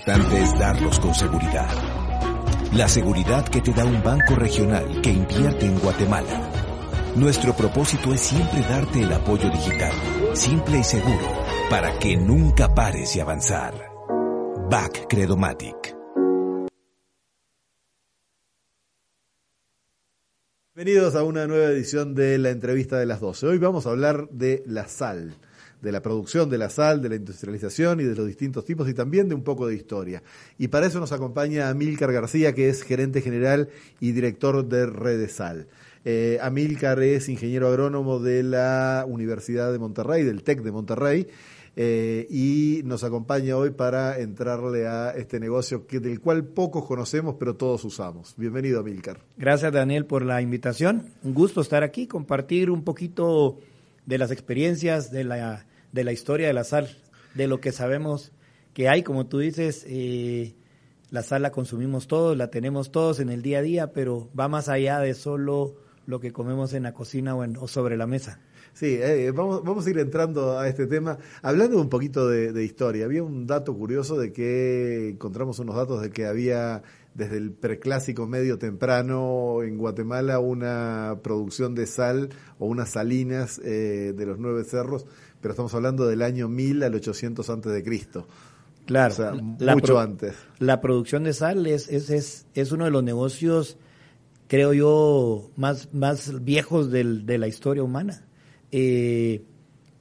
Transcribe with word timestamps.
importante 0.00 0.40
es 0.40 0.58
darlos 0.58 0.98
con 0.98 1.14
seguridad. 1.14 1.68
La 2.72 2.88
seguridad 2.88 3.46
que 3.46 3.60
te 3.60 3.72
da 3.72 3.84
un 3.84 4.02
banco 4.02 4.34
regional 4.34 5.02
que 5.02 5.10
invierte 5.10 5.66
en 5.66 5.78
Guatemala. 5.78 6.50
Nuestro 7.16 7.54
propósito 7.54 8.14
es 8.14 8.20
siempre 8.20 8.62
darte 8.62 9.02
el 9.02 9.12
apoyo 9.12 9.50
digital, 9.50 9.92
simple 10.32 10.78
y 10.78 10.84
seguro, 10.84 11.44
para 11.68 11.98
que 11.98 12.16
nunca 12.16 12.74
pares 12.74 13.14
de 13.14 13.20
avanzar. 13.20 13.74
Back 14.70 15.06
Credomatic. 15.08 15.96
Bienvenidos 20.74 21.14
a 21.14 21.24
una 21.24 21.46
nueva 21.46 21.66
edición 21.66 22.14
de 22.14 22.38
la 22.38 22.48
entrevista 22.48 22.98
de 22.98 23.04
las 23.04 23.20
12. 23.20 23.48
Hoy 23.48 23.58
vamos 23.58 23.86
a 23.86 23.90
hablar 23.90 24.30
de 24.30 24.62
la 24.66 24.88
sal, 24.88 25.36
de 25.82 25.92
la 25.92 26.02
producción 26.02 26.50
de 26.50 26.58
la 26.58 26.70
sal, 26.70 27.00
de 27.02 27.08
la 27.08 27.16
industrialización 27.16 28.00
y 28.00 28.04
de 28.04 28.14
los 28.14 28.26
distintos 28.26 28.64
tipos 28.64 28.88
y 28.88 28.94
también 28.94 29.28
de 29.28 29.34
un 29.34 29.42
poco 29.42 29.66
de 29.66 29.74
historia. 29.74 30.22
Y 30.58 30.68
para 30.68 30.86
eso 30.86 31.00
nos 31.00 31.12
acompaña 31.12 31.68
Amílcar 31.68 32.12
García, 32.12 32.54
que 32.54 32.68
es 32.68 32.82
gerente 32.82 33.22
general 33.22 33.68
y 34.00 34.12
director 34.12 34.66
de 34.68 34.86
Redesal. 34.86 35.68
Eh, 36.04 36.38
Amílcar 36.40 37.02
es 37.02 37.28
ingeniero 37.28 37.68
agrónomo 37.68 38.18
de 38.18 38.42
la 38.42 39.04
Universidad 39.06 39.72
de 39.72 39.78
Monterrey, 39.78 40.24
del 40.24 40.42
TEC 40.42 40.62
de 40.62 40.72
Monterrey, 40.72 41.26
eh, 41.76 42.26
y 42.30 42.82
nos 42.84 43.04
acompaña 43.04 43.56
hoy 43.56 43.70
para 43.70 44.18
entrarle 44.18 44.86
a 44.86 45.10
este 45.10 45.38
negocio 45.38 45.86
que, 45.86 46.00
del 46.00 46.20
cual 46.20 46.44
pocos 46.44 46.84
conocemos, 46.84 47.36
pero 47.38 47.54
todos 47.54 47.84
usamos. 47.84 48.34
Bienvenido, 48.36 48.80
Amílcar. 48.80 49.20
Gracias, 49.36 49.72
Daniel, 49.72 50.04
por 50.04 50.24
la 50.24 50.42
invitación. 50.42 51.10
Un 51.22 51.34
gusto 51.34 51.60
estar 51.60 51.82
aquí, 51.82 52.06
compartir 52.06 52.70
un 52.70 52.82
poquito 52.82 53.58
de 54.06 54.18
las 54.18 54.30
experiencias, 54.30 55.12
de 55.12 55.24
la, 55.24 55.64
de 55.92 56.04
la 56.04 56.12
historia 56.12 56.46
de 56.46 56.52
la 56.52 56.64
sal, 56.64 56.88
de 57.34 57.46
lo 57.46 57.60
que 57.60 57.72
sabemos 57.72 58.32
que 58.74 58.88
hay, 58.88 59.02
como 59.02 59.26
tú 59.26 59.38
dices, 59.38 59.84
eh, 59.88 60.54
la 61.10 61.22
sal 61.22 61.42
la 61.42 61.50
consumimos 61.50 62.06
todos, 62.06 62.36
la 62.36 62.50
tenemos 62.50 62.92
todos 62.92 63.20
en 63.20 63.30
el 63.30 63.42
día 63.42 63.58
a 63.58 63.62
día, 63.62 63.92
pero 63.92 64.28
va 64.38 64.48
más 64.48 64.68
allá 64.68 65.00
de 65.00 65.14
solo 65.14 65.74
lo 66.06 66.20
que 66.20 66.32
comemos 66.32 66.72
en 66.72 66.84
la 66.84 66.94
cocina 66.94 67.34
o, 67.34 67.44
en, 67.44 67.56
o 67.56 67.66
sobre 67.68 67.96
la 67.96 68.06
mesa. 68.06 68.40
Sí, 68.72 68.98
eh, 69.00 69.32
vamos, 69.32 69.64
vamos 69.64 69.86
a 69.86 69.90
ir 69.90 69.98
entrando 69.98 70.58
a 70.58 70.68
este 70.68 70.86
tema. 70.86 71.18
Hablando 71.42 71.80
un 71.80 71.88
poquito 71.88 72.28
de, 72.28 72.64
historia, 72.64 73.04
había 73.04 73.22
un 73.22 73.46
dato 73.46 73.74
curioso 73.76 74.18
de 74.18 74.32
que 74.32 75.10
encontramos 75.10 75.58
unos 75.58 75.76
datos 75.76 76.00
de 76.00 76.10
que 76.10 76.26
había 76.26 76.82
desde 77.14 77.36
el 77.36 77.52
preclásico 77.52 78.26
medio 78.26 78.58
temprano 78.58 79.62
en 79.62 79.78
Guatemala 79.78 80.38
una 80.38 81.18
producción 81.22 81.74
de 81.74 81.86
sal 81.86 82.30
o 82.58 82.66
unas 82.66 82.90
salinas 82.90 83.60
eh, 83.64 84.14
de 84.16 84.26
los 84.26 84.38
nueve 84.38 84.64
cerros, 84.64 85.06
pero 85.40 85.52
estamos 85.52 85.74
hablando 85.74 86.06
del 86.06 86.22
año 86.22 86.48
1000 86.48 86.82
al 86.84 86.94
800 86.94 87.50
antes 87.50 87.72
de 87.72 87.82
Cristo. 87.82 88.26
Claro, 88.86 89.12
o 89.12 89.16
sea, 89.16 89.32
mucho 89.32 89.98
antes. 89.98 90.34
La 90.58 90.80
producción 90.80 91.24
de 91.24 91.32
sal 91.32 91.66
es, 91.66 91.88
es, 91.88 92.10
es, 92.10 92.46
es 92.54 92.72
uno 92.72 92.86
de 92.86 92.90
los 92.90 93.04
negocios 93.04 93.76
creo 94.50 94.72
yo, 94.72 95.52
más, 95.54 95.94
más 95.94 96.42
viejos 96.44 96.90
del, 96.90 97.24
de 97.24 97.38
la 97.38 97.46
historia 97.46 97.84
humana. 97.84 98.24
Eh, 98.72 99.44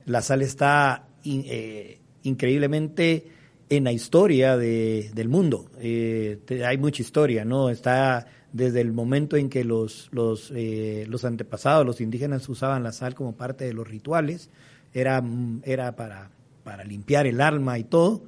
la 0.06 0.24
sal 0.24 0.42
está 0.42 1.08
eh, 1.24 2.00
increíblemente 2.24 3.28
en 3.70 3.84
la 3.84 3.92
historia 3.92 4.58
de, 4.58 5.12
del 5.14 5.30
mundo. 5.30 5.70
Eh, 5.80 6.40
hay 6.66 6.78
mucha 6.78 7.02
historia, 7.02 7.46
¿no? 7.46 7.70
Está 7.70 8.28
desde 8.52 8.82
el 8.82 8.92
momento 8.92 9.38
en 9.38 9.50
que 9.50 9.64
los, 9.64 10.10
los, 10.12 10.52
los 10.52 11.26
antepasados, 11.26 11.86
los 11.86 12.02
indígenas 12.02 12.50
usaban 12.50 12.84
la 12.84 12.92
sal 12.92 13.14
como 13.14 13.36
parte 13.36 13.66
de 13.66 13.74
los 13.74 13.88
rituales, 13.88 14.50
era, 14.92 15.24
era 15.64 15.96
para, 15.96 16.32
para 16.64 16.84
limpiar 16.84 17.28
el 17.28 17.42
alma 17.42 17.78
y 17.78 17.84
todo. 17.84 18.24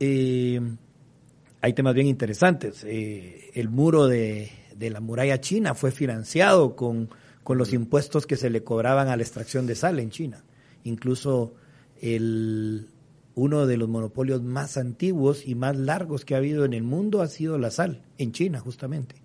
hay 0.00 1.72
temas 1.72 1.94
bien 1.94 2.08
interesantes. 2.08 2.84
el 2.84 3.68
muro 3.68 4.08
de, 4.08 4.50
de 4.76 4.90
la 4.90 5.00
muralla 5.00 5.40
china 5.40 5.74
fue 5.74 5.92
financiado 5.92 6.74
con, 6.76 7.10
con 7.42 7.58
los 7.58 7.72
impuestos 7.72 8.26
que 8.26 8.36
se 8.36 8.50
le 8.50 8.64
cobraban 8.64 9.08
a 9.08 9.16
la 9.16 9.22
extracción 9.22 9.66
de 9.66 9.74
sal 9.74 10.00
en 10.00 10.10
China. 10.10 10.42
Incluso 10.84 11.54
el, 12.00 12.88
uno 13.34 13.66
de 13.66 13.76
los 13.76 13.88
monopolios 13.88 14.42
más 14.42 14.76
antiguos 14.76 15.46
y 15.46 15.54
más 15.54 15.76
largos 15.76 16.24
que 16.24 16.34
ha 16.34 16.38
habido 16.38 16.64
en 16.64 16.72
el 16.72 16.82
mundo 16.82 17.20
ha 17.20 17.26
sido 17.26 17.58
la 17.58 17.70
sal, 17.70 18.02
en 18.18 18.32
China 18.32 18.60
justamente. 18.60 19.16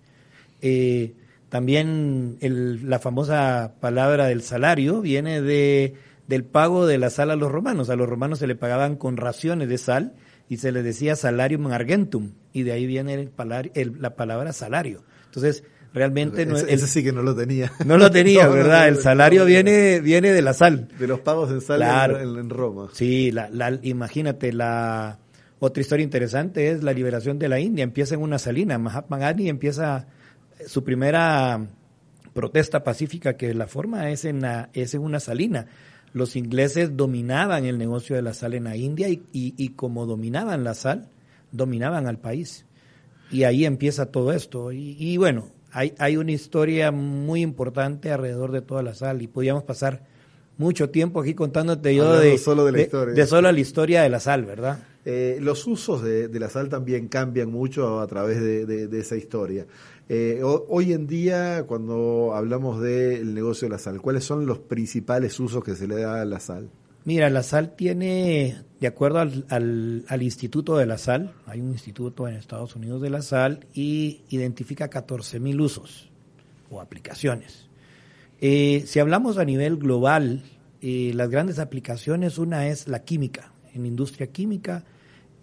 Eh, 0.62 1.14
también 1.48 2.36
el, 2.40 2.88
la 2.88 2.98
famosa 2.98 3.74
palabra 3.80 4.26
del 4.26 4.42
salario 4.42 5.00
viene 5.00 5.42
de, 5.42 5.94
del 6.28 6.44
pago 6.44 6.86
de 6.86 6.98
la 6.98 7.10
sal 7.10 7.30
a 7.30 7.36
los 7.36 7.50
romanos. 7.50 7.90
A 7.90 7.96
los 7.96 8.08
romanos 8.08 8.38
se 8.38 8.46
le 8.46 8.54
pagaban 8.54 8.96
con 8.96 9.16
raciones 9.16 9.68
de 9.68 9.78
sal 9.78 10.14
y 10.48 10.58
se 10.58 10.72
les 10.72 10.84
decía 10.84 11.16
salarium 11.16 11.66
argentum, 11.68 12.32
y 12.52 12.64
de 12.64 12.72
ahí 12.72 12.86
viene 12.86 13.30
el, 13.74 13.96
la 14.00 14.16
palabra 14.16 14.52
salario. 14.52 15.04
Entonces, 15.26 15.62
realmente 15.92 16.46
no 16.46 16.56
ese, 16.56 16.72
ese 16.72 16.86
sí 16.86 17.02
que 17.02 17.12
no 17.12 17.22
lo 17.22 17.34
tenía. 17.34 17.72
No 17.84 17.98
lo 17.98 18.10
tenía, 18.10 18.48
¿verdad? 18.48 18.88
el 18.88 18.98
salario 18.98 19.44
viene 19.44 20.00
viene 20.00 20.32
de 20.32 20.42
la 20.42 20.52
sal. 20.52 20.88
De 20.98 21.06
los 21.06 21.20
pagos 21.20 21.50
en 21.50 21.60
sal 21.60 21.82
en, 22.20 22.50
Roma. 22.50 22.88
Sí, 22.92 23.30
la, 23.30 23.48
la, 23.50 23.78
imagínate, 23.82 24.52
la 24.52 25.18
otra 25.58 25.80
historia 25.80 26.04
interesante 26.04 26.70
es 26.70 26.82
la 26.82 26.92
liberación 26.92 27.38
de 27.38 27.48
la 27.48 27.60
India. 27.60 27.84
Empieza 27.84 28.14
en 28.14 28.22
una 28.22 28.38
salina. 28.38 28.78
Mahatma 28.78 29.18
Gandhi 29.18 29.48
empieza 29.48 30.06
su 30.66 30.84
primera 30.84 31.66
protesta 32.32 32.84
pacífica 32.84 33.36
que 33.36 33.54
la 33.54 33.66
forma 33.66 34.10
es 34.10 34.24
en, 34.24 34.40
la, 34.42 34.70
es 34.72 34.94
en 34.94 35.02
una 35.02 35.20
salina. 35.20 35.66
Los 36.12 36.34
ingleses 36.36 36.96
dominaban 36.96 37.64
el 37.66 37.78
negocio 37.78 38.16
de 38.16 38.22
la 38.22 38.34
sal 38.34 38.54
en 38.54 38.64
la 38.64 38.76
India 38.76 39.08
y, 39.08 39.22
y, 39.32 39.54
y 39.56 39.70
como 39.70 40.06
dominaban 40.06 40.64
la 40.64 40.74
sal, 40.74 41.08
dominaban 41.52 42.06
al 42.06 42.18
país. 42.18 42.64
Y 43.30 43.44
ahí 43.44 43.64
empieza 43.64 44.06
todo 44.06 44.32
esto. 44.32 44.72
Y, 44.72 45.16
bueno, 45.16 45.50
hay, 45.72 45.94
hay 45.98 46.16
una 46.16 46.32
historia 46.32 46.90
muy 46.90 47.42
importante 47.42 48.12
alrededor 48.12 48.52
de 48.52 48.62
toda 48.62 48.82
la 48.82 48.94
sal 48.94 49.22
y 49.22 49.26
podíamos 49.26 49.64
pasar 49.64 50.02
mucho 50.60 50.90
tiempo 50.90 51.20
aquí 51.20 51.34
contándote 51.34 51.94
yo 51.94 52.18
de, 52.18 52.36
solo 52.36 52.66
de, 52.66 52.72
la 52.72 52.80
historia. 52.82 53.14
de, 53.14 53.26
solo 53.26 53.50
la 53.50 53.60
historia 53.60 54.02
de 54.02 54.10
la 54.10 54.20
sal, 54.20 54.44
¿verdad? 54.44 54.78
Eh, 55.06 55.38
los 55.40 55.66
usos 55.66 56.02
de, 56.02 56.28
la 56.38 56.50
sal 56.50 56.68
también 56.68 57.08
cambian 57.08 57.50
mucho 57.50 58.00
a 58.00 58.06
través 58.06 58.40
de, 58.40 59.00
esa 59.00 59.16
historia. 59.16 59.66
Eh, 60.08 60.42
hoy 60.42 60.92
en 60.92 61.06
día, 61.06 61.64
cuando 61.66 62.32
hablamos 62.34 62.82
del 62.82 63.32
negocio 63.32 63.66
de 63.66 63.70
la 63.70 63.78
sal, 63.78 64.02
¿cuáles 64.02 64.24
son 64.24 64.44
los 64.44 64.58
principales 64.58 65.40
usos 65.40 65.64
que 65.64 65.74
se 65.74 65.88
le 65.88 66.00
da 66.00 66.20
a 66.20 66.24
la 66.26 66.40
sal? 66.40 66.68
Mira, 67.04 67.30
la 67.30 67.42
sal 67.42 67.74
tiene, 67.76 68.58
de 68.78 68.86
acuerdo 68.86 69.20
al, 69.20 69.46
al, 69.48 70.22
Instituto 70.22 70.76
de 70.76 70.84
la 70.84 70.98
Sal, 70.98 71.32
hay 71.46 71.60
un 71.60 71.70
instituto 71.70 72.28
en 72.28 72.34
Estados 72.34 72.76
Unidos 72.76 73.00
de 73.00 73.08
la 73.08 73.22
sal 73.22 73.66
y 73.72 74.20
identifica 74.28 74.90
14.000 74.90 75.40
mil 75.40 75.60
usos 75.62 76.10
o 76.70 76.78
aplicaciones. 76.80 77.70
Eh, 78.42 78.84
si 78.86 78.98
hablamos 78.98 79.38
a 79.38 79.44
nivel 79.46 79.76
global, 79.76 80.42
eh, 80.82 81.12
las 81.14 81.30
grandes 81.30 81.58
aplicaciones, 81.58 82.36
una 82.36 82.68
es 82.68 82.86
la 82.86 83.02
química. 83.02 83.52
En 83.72 83.86
industria 83.86 84.26
química 84.26 84.84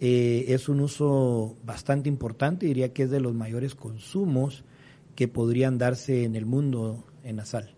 eh, 0.00 0.44
es 0.48 0.68
un 0.68 0.80
uso 0.80 1.56
bastante 1.64 2.08
importante, 2.08 2.66
diría 2.66 2.92
que 2.92 3.04
es 3.04 3.10
de 3.10 3.20
los 3.20 3.34
mayores 3.34 3.74
consumos 3.74 4.64
que 5.16 5.26
podrían 5.26 5.76
darse 5.76 6.22
en 6.22 6.36
el 6.36 6.46
mundo 6.46 7.04
en 7.24 7.36
la 7.36 7.44
sal. 7.44 7.74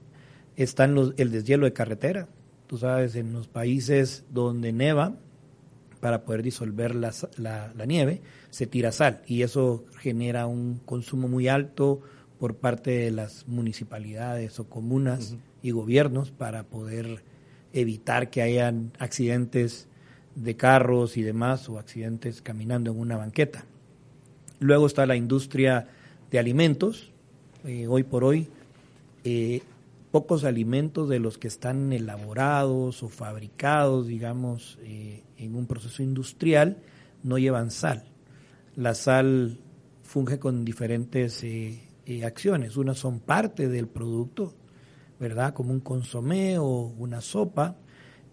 Están 0.57 0.95
los, 0.95 1.15
el 1.17 1.31
deshielo 1.31 1.65
de 1.65 1.73
carretera, 1.73 2.29
tú 2.71 2.79
sabes, 2.79 3.17
en 3.17 3.33
los 3.33 3.49
países 3.49 4.25
donde 4.31 4.73
neva, 4.73 5.17
para 5.99 6.25
poder 6.25 6.45
disolver 6.45 6.95
la, 6.95 7.13
la, 7.37 7.85
nieve, 7.85 8.23
se 8.51 8.69
tira 8.69 8.93
sal 8.93 9.23
y 9.27 9.43
eso 9.43 9.85
genera 9.99 10.47
un 10.47 10.77
consumo 10.85 11.27
muy 11.27 11.49
alto 11.49 12.01
por 12.39 12.59
parte 12.59 12.93
de 12.93 13.11
las 13.11 13.49
municipalidades 13.49 14.61
o 14.61 14.69
comunas 14.69 15.35
y 15.65 15.73
gobiernos 15.73 16.31
para 16.31 16.63
poder 16.63 17.25
evitar 17.73 18.31
que 18.31 18.41
hayan 18.41 18.93
accidentes 19.01 19.89
de 20.37 20.55
carros 20.55 21.17
y 21.17 21.23
demás 21.23 21.69
o 21.69 21.77
accidentes 21.77 22.41
caminando 22.41 22.93
en 22.93 23.01
una 23.01 23.17
banqueta. 23.17 23.65
Luego 24.61 24.87
está 24.87 25.07
la 25.07 25.17
industria 25.17 25.89
de 26.31 26.39
alimentos. 26.39 27.11
Eh, 27.65 27.89
hoy 27.89 28.05
por 28.05 28.23
hoy 28.23 28.47
eh, 29.25 29.61
pocos 30.11 30.45
alimentos 30.45 31.09
de 31.09 31.21
los 31.21 31.39
que 31.39 31.49
están 31.49 31.93
elaborados 31.93 33.03
o 33.03 33.09
fabricados, 33.09 34.09
digamos, 34.09 34.79
eh, 34.83 35.23
en 35.37 35.55
un 35.55 35.67
proceso 35.67 36.03
industrial, 36.03 36.79
no 37.23 37.39
llevan 37.39 37.71
sal. 37.71 38.05
La 38.75 38.95
sal 38.95 39.61
funge 40.03 40.39
con 40.39 40.65
diferentes 40.65 41.45
eh, 41.45 41.89
eh, 42.07 42.25
acciones. 42.25 42.77
Unas 42.77 42.99
son 42.99 43.21
parte 43.21 43.69
del 43.69 43.87
producto, 43.87 44.55
¿verdad? 45.21 45.55
Como 45.55 45.73
un 45.73 45.81
consomé 45.81 46.59
o 46.59 46.93
una 46.99 47.21
sopa. 47.21 47.77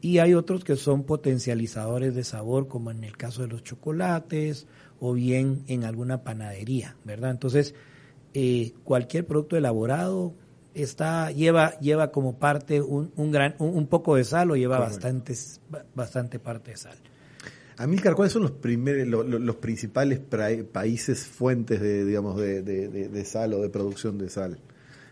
Y 0.02 0.18
hay 0.20 0.34
otros 0.34 0.64
que 0.64 0.76
son 0.76 1.04
potencializadores 1.04 2.16
de 2.16 2.24
sabor, 2.24 2.68
como 2.68 2.92
en 2.92 3.04
el 3.04 3.18
caso 3.18 3.44
de 3.44 3.50
los 3.50 3.64
chocolates 3.64 4.68
o 5.00 5.14
bien 5.14 5.64
en 5.68 5.84
alguna 5.84 6.24
panadería, 6.24 6.98
¿verdad? 7.04 7.32
Entonces, 7.32 7.74
cualquier 8.84 9.26
producto 9.26 9.58
elaborado 9.58 10.36
está 10.74 11.32
lleva 11.32 11.80
lleva 11.80 12.12
como 12.12 12.38
parte 12.38 12.82
un, 12.82 13.12
un 13.16 13.32
gran 13.32 13.56
un, 13.60 13.88
poco 13.88 14.16
de 14.16 14.24
sal 14.24 14.52
o 14.52 14.56
lleva 14.56 14.80
bastantes 14.80 15.62
bastante 15.96 16.40
parte 16.40 16.72
de 16.72 16.78
sal. 16.78 16.98
Amílcar, 17.78 18.16
¿cuáles 18.16 18.34
son 18.34 18.42
los 18.42 18.52
primeros 18.52 19.26
los, 19.28 19.56
principales 19.58 20.20
países 20.20 21.26
fuentes 21.28 21.80
de 21.80 22.06
digamos 22.06 22.38
de, 22.38 22.62
de, 22.64 23.26
sal 23.26 23.54
o 23.54 23.62
de 23.62 23.70
producción 23.70 24.18
de 24.18 24.30
sal? 24.30 24.60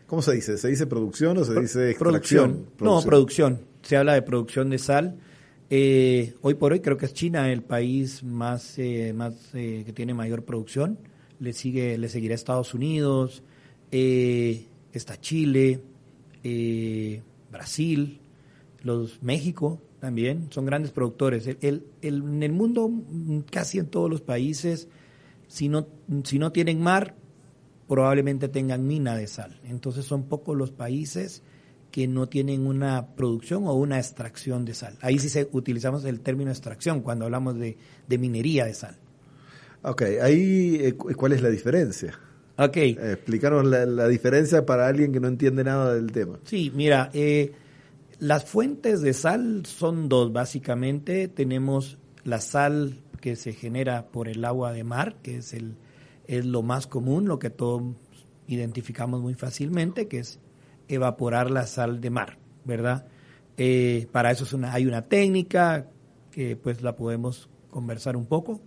¿Cómo 0.08 0.22
se 0.22 0.34
dice? 0.34 0.58
¿Se 0.58 0.68
dice 0.68 0.88
producción 0.88 1.38
o 1.38 1.44
se 1.44 1.60
dice 1.60 1.92
extracción? 1.92 2.68
Producción. 2.76 2.78
No, 2.80 3.02
producción. 3.02 3.62
Se 3.82 3.98
habla 3.98 4.14
de 4.14 4.22
producción 4.22 4.70
de 4.70 4.80
sal. 4.80 5.18
Eh, 5.70 6.36
hoy 6.42 6.54
por 6.56 6.74
hoy 6.74 6.80
creo 6.80 6.98
que 6.98 7.08
es 7.08 7.14
China 7.14 7.52
el 7.52 7.64
país 7.64 8.24
más, 8.24 8.78
eh, 8.78 9.14
más 9.16 9.34
eh, 9.54 9.84
que 9.86 9.94
tiene 9.94 10.14
mayor 10.14 10.44
producción. 10.44 11.00
Le 11.40 11.54
sigue, 11.54 11.98
le 11.98 12.08
seguirá 12.08 12.36
Estados 12.36 12.74
Unidos, 12.74 13.44
está 14.98 15.20
Chile, 15.20 15.82
Brasil, 17.52 18.20
los 18.84 19.22
México 19.24 19.82
también 20.00 20.48
son 20.52 20.66
grandes 20.66 20.92
productores. 20.92 21.48
El, 21.62 21.88
en 22.02 22.44
el 22.44 22.52
mundo 22.52 22.92
casi 23.52 23.80
en 23.80 23.88
todos 23.88 24.10
los 24.10 24.22
países, 24.22 24.88
si 25.48 25.70
no, 25.70 25.88
si 26.24 26.38
no 26.38 26.52
tienen 26.52 26.82
mar, 26.82 27.16
probablemente 27.88 28.48
tengan 28.48 28.86
mina 28.86 29.16
de 29.16 29.28
sal. 29.28 29.60
Entonces 29.64 30.06
son 30.06 30.24
pocos 30.24 30.56
los 30.56 30.72
países 30.72 31.42
que 31.92 32.08
no 32.08 32.28
tienen 32.28 32.68
una 32.68 33.16
producción 33.16 33.68
o 33.68 33.74
una 33.74 33.98
extracción 33.98 34.66
de 34.66 34.74
sal. 34.74 34.98
Ahí 35.02 35.18
sí 35.18 35.30
se, 35.30 35.48
utilizamos 35.54 36.04
el 36.06 36.20
término 36.20 36.52
extracción 36.52 37.02
cuando 37.02 37.26
hablamos 37.26 37.56
de, 37.58 37.78
minería 38.10 38.66
de 38.66 38.74
sal. 38.74 38.98
Ok, 39.82 40.02
ahí, 40.22 40.78
eh, 40.82 40.94
¿cuál 40.94 41.32
es 41.32 41.42
la 41.42 41.50
diferencia? 41.50 42.20
Ok. 42.58 42.78
Eh, 42.78 42.98
explicaros 43.14 43.66
la, 43.66 44.08
diferencia 44.08 44.66
para 44.66 44.88
alguien 44.88 45.12
que 45.12 45.20
no 45.20 45.28
entiende 45.28 45.64
nada 45.64 45.94
del 45.94 46.12
tema. 46.12 46.40
Sí, 46.46 46.72
mira, 46.74 47.10
eh, 47.14 47.52
las 48.20 48.46
fuentes 48.46 49.02
de 49.02 49.14
sal 49.14 49.66
son 49.66 50.08
dos, 50.08 50.32
básicamente. 50.32 51.28
Tenemos 51.28 51.98
la 52.24 52.40
sal 52.40 53.00
que 53.20 53.36
se 53.36 53.54
genera 53.54 54.08
por 54.08 54.30
el 54.30 54.46
agua 54.46 54.72
de 54.72 54.84
mar, 54.84 55.16
que 55.22 55.38
es, 55.38 55.54
el, 55.54 55.76
es 56.28 56.46
lo 56.46 56.62
más 56.62 56.88
común, 56.88 57.28
lo 57.28 57.40
que 57.40 57.50
todos 57.50 57.84
identificamos 58.48 59.22
muy 59.22 59.34
fácilmente, 59.34 60.08
que 60.08 60.20
es 60.20 60.40
evaporar 60.88 61.50
la 61.52 61.66
sal 61.66 62.00
de 62.00 62.10
mar, 62.10 62.38
¿verdad? 62.64 63.08
Eh, 63.58 64.08
para 64.12 64.32
eso 64.32 64.44
es 64.44 64.54
una, 64.54 64.74
hay 64.74 64.86
una 64.86 65.04
técnica 65.04 65.88
que 66.32 66.56
pues 66.56 66.82
la 66.82 66.96
podemos 66.96 67.50
conversar 67.70 68.16
un 68.16 68.26
poco. 68.26 68.62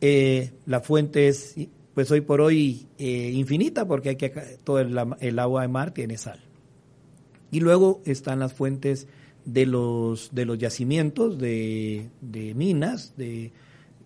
Eh, 0.00 0.52
la 0.66 0.80
fuente 0.80 1.28
es 1.28 1.56
pues 1.94 2.10
hoy 2.10 2.20
por 2.20 2.40
hoy 2.40 2.86
eh, 2.98 3.30
infinita 3.34 3.86
porque 3.86 4.10
hay 4.10 4.16
que 4.16 4.30
todo 4.64 4.80
el, 4.80 5.38
agua 5.38 5.62
de 5.62 5.68
mar 5.68 5.92
tiene 5.92 6.16
sal. 6.16 6.40
Y 7.50 7.60
luego 7.60 8.00
están 8.04 8.38
las 8.38 8.54
fuentes 8.54 9.06
de 9.44 9.66
los 9.66 10.30
de 10.32 10.44
los 10.44 10.56
yacimientos 10.58 11.38
de, 11.38 12.08
de 12.20 12.54
minas 12.54 13.14
de 13.16 13.52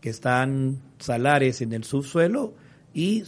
que 0.01 0.11
están 0.11 0.81
salares 0.99 1.61
en 1.61 1.73
el 1.73 1.85
subsuelo 1.85 2.55
y 2.95 3.23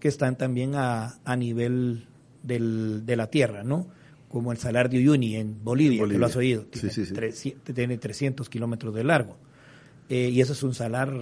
que 0.00 0.08
están 0.08 0.36
también 0.36 0.74
a, 0.74 1.18
a 1.24 1.36
nivel 1.36 2.06
del, 2.42 3.04
de 3.04 3.16
la 3.16 3.28
tierra, 3.28 3.62
¿no? 3.62 3.88
Como 4.28 4.52
el 4.52 4.58
Salar 4.58 4.90
de 4.90 4.98
Uyuni 4.98 5.36
en 5.36 5.64
Bolivia, 5.64 6.06
que 6.06 6.18
lo 6.18 6.26
has 6.26 6.36
oído, 6.36 6.66
tiene, 6.66 7.98
300 7.98 8.48
kilómetros 8.48 8.94
de 8.94 9.04
largo. 9.04 9.36
Eh, 10.08 10.30
y 10.30 10.40
eso 10.40 10.52
es 10.52 10.62
un 10.62 10.74
salar, 10.74 11.12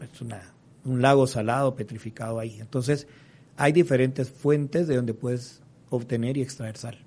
es 0.00 0.20
una, 0.20 0.53
un 0.84 1.02
lago 1.02 1.26
salado 1.26 1.74
petrificado 1.74 2.38
ahí. 2.38 2.60
Entonces, 2.60 3.06
hay 3.56 3.72
diferentes 3.72 4.30
fuentes 4.30 4.86
de 4.86 4.96
donde 4.96 5.14
puedes 5.14 5.62
obtener 5.90 6.36
y 6.36 6.42
extraer 6.42 6.76
sal. 6.76 6.98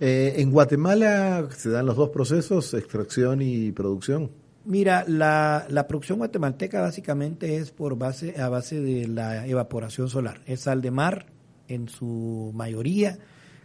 Eh, 0.00 0.34
¿En 0.36 0.50
Guatemala 0.50 1.48
se 1.56 1.70
dan 1.70 1.86
los 1.86 1.96
dos 1.96 2.10
procesos, 2.10 2.74
extracción 2.74 3.40
y 3.42 3.72
producción? 3.72 4.30
Mira, 4.64 5.04
la, 5.08 5.66
la, 5.68 5.88
producción 5.88 6.18
guatemalteca 6.18 6.80
básicamente 6.80 7.56
es 7.56 7.72
por 7.72 7.98
base 7.98 8.40
a 8.40 8.48
base 8.48 8.80
de 8.80 9.08
la 9.08 9.46
evaporación 9.46 10.08
solar. 10.08 10.40
Es 10.46 10.60
sal 10.60 10.82
de 10.82 10.90
mar 10.90 11.26
en 11.68 11.88
su 11.88 12.52
mayoría. 12.54 13.18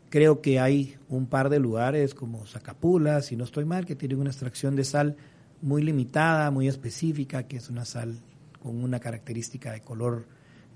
Creo 0.10 0.42
que 0.42 0.60
hay 0.60 0.96
un 1.10 1.28
par 1.28 1.50
de 1.50 1.60
lugares 1.60 2.16
como 2.16 2.46
Zacapula, 2.48 3.22
si 3.22 3.36
no 3.36 3.44
estoy 3.44 3.66
mal, 3.66 3.86
que 3.86 3.96
tienen 3.96 4.20
una 4.20 4.30
extracción 4.30 4.76
de 4.76 4.86
sal 4.86 5.18
muy 5.62 5.84
limitada, 5.84 6.50
muy 6.50 6.68
específica, 6.68 7.44
que 7.44 7.58
es 7.58 7.70
una 7.70 7.86
sal 7.86 8.20
con 8.62 8.84
una 8.84 9.00
característica 9.00 9.72
de 9.72 9.82
color 9.82 10.26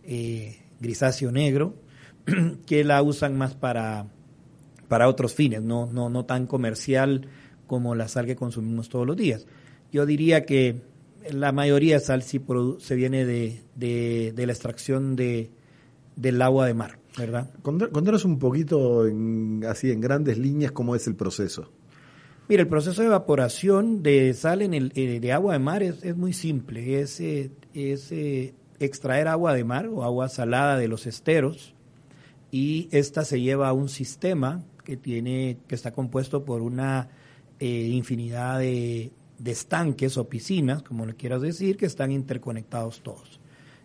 eh, 0.04 0.58
grisáceo 0.80 1.32
negro, 1.32 1.76
que 2.66 2.84
la 2.84 3.02
usan 3.02 3.38
más 3.38 3.56
para, 3.56 4.08
para 4.88 5.08
otros 5.08 5.34
fines, 5.34 5.62
no, 5.62 5.88
no, 5.92 6.10
no 6.10 6.26
tan 6.26 6.48
comercial 6.48 7.28
como 7.68 7.96
la 7.96 8.08
sal 8.08 8.26
que 8.26 8.36
consumimos 8.36 8.90
todos 8.90 9.08
los 9.08 9.16
días. 9.16 9.46
Yo 9.92 10.06
diría 10.06 10.46
que 10.46 10.82
la 11.30 11.52
mayoría 11.52 11.96
de 11.96 12.00
sal 12.02 12.24
sí 12.24 12.42
se 12.80 12.96
viene 12.96 13.26
de, 13.26 13.62
de, 13.76 14.46
la 14.46 14.52
extracción 14.52 15.16
de, 15.16 15.52
del 16.16 16.42
agua 16.42 16.68
de 16.68 16.74
mar. 16.74 17.00
¿verdad? 17.18 17.52
Contanos 17.62 18.24
un 18.26 18.40
poquito, 18.40 19.06
así 19.68 19.92
en 19.92 20.02
grandes 20.02 20.38
líneas, 20.38 20.72
cómo 20.72 20.96
es 20.96 21.08
el 21.08 21.16
proceso. 21.16 21.72
Mira, 22.52 22.64
el 22.64 22.68
proceso 22.68 23.02
de 23.02 23.08
evaporación 23.08 24.04
de 24.04 24.34
sal 24.34 24.62
en 24.62 24.74
el, 24.74 24.92
eh, 24.96 25.22
de 25.22 25.32
agua 25.32 25.54
de 25.54 25.60
mar 25.60 25.84
es, 25.84 26.04
es 26.04 26.18
muy 26.18 26.34
simple. 26.34 27.00
Es, 27.00 27.22
eh, 27.22 27.50
es 27.74 28.12
eh, 28.12 28.54
extraer 28.78 29.30
agua 29.30 29.54
de 29.54 29.64
mar 29.64 29.88
o 29.88 30.04
agua 30.04 30.28
salada 30.28 30.76
de 30.76 30.90
los 30.90 31.08
esteros 31.08 31.76
y 32.52 32.90
esta 32.92 33.24
se 33.24 33.40
lleva 33.40 33.70
a 33.70 33.72
un 33.72 33.88
sistema 33.88 34.66
que 34.84 34.98
tiene 34.98 35.60
que 35.70 35.76
está 35.76 35.94
compuesto 35.94 36.44
por 36.44 36.62
una 36.62 37.08
infinidad 37.62 38.60
de, 38.60 39.14
de 39.40 39.52
estanques 39.52 40.18
o 40.18 40.28
piscinas, 40.28 40.84
como 40.84 41.06
le 41.06 41.14
quieras 41.14 41.42
decir, 41.42 41.78
que 41.78 41.86
están 41.86 42.12
interconectados 42.12 43.02
todos. 43.02 43.40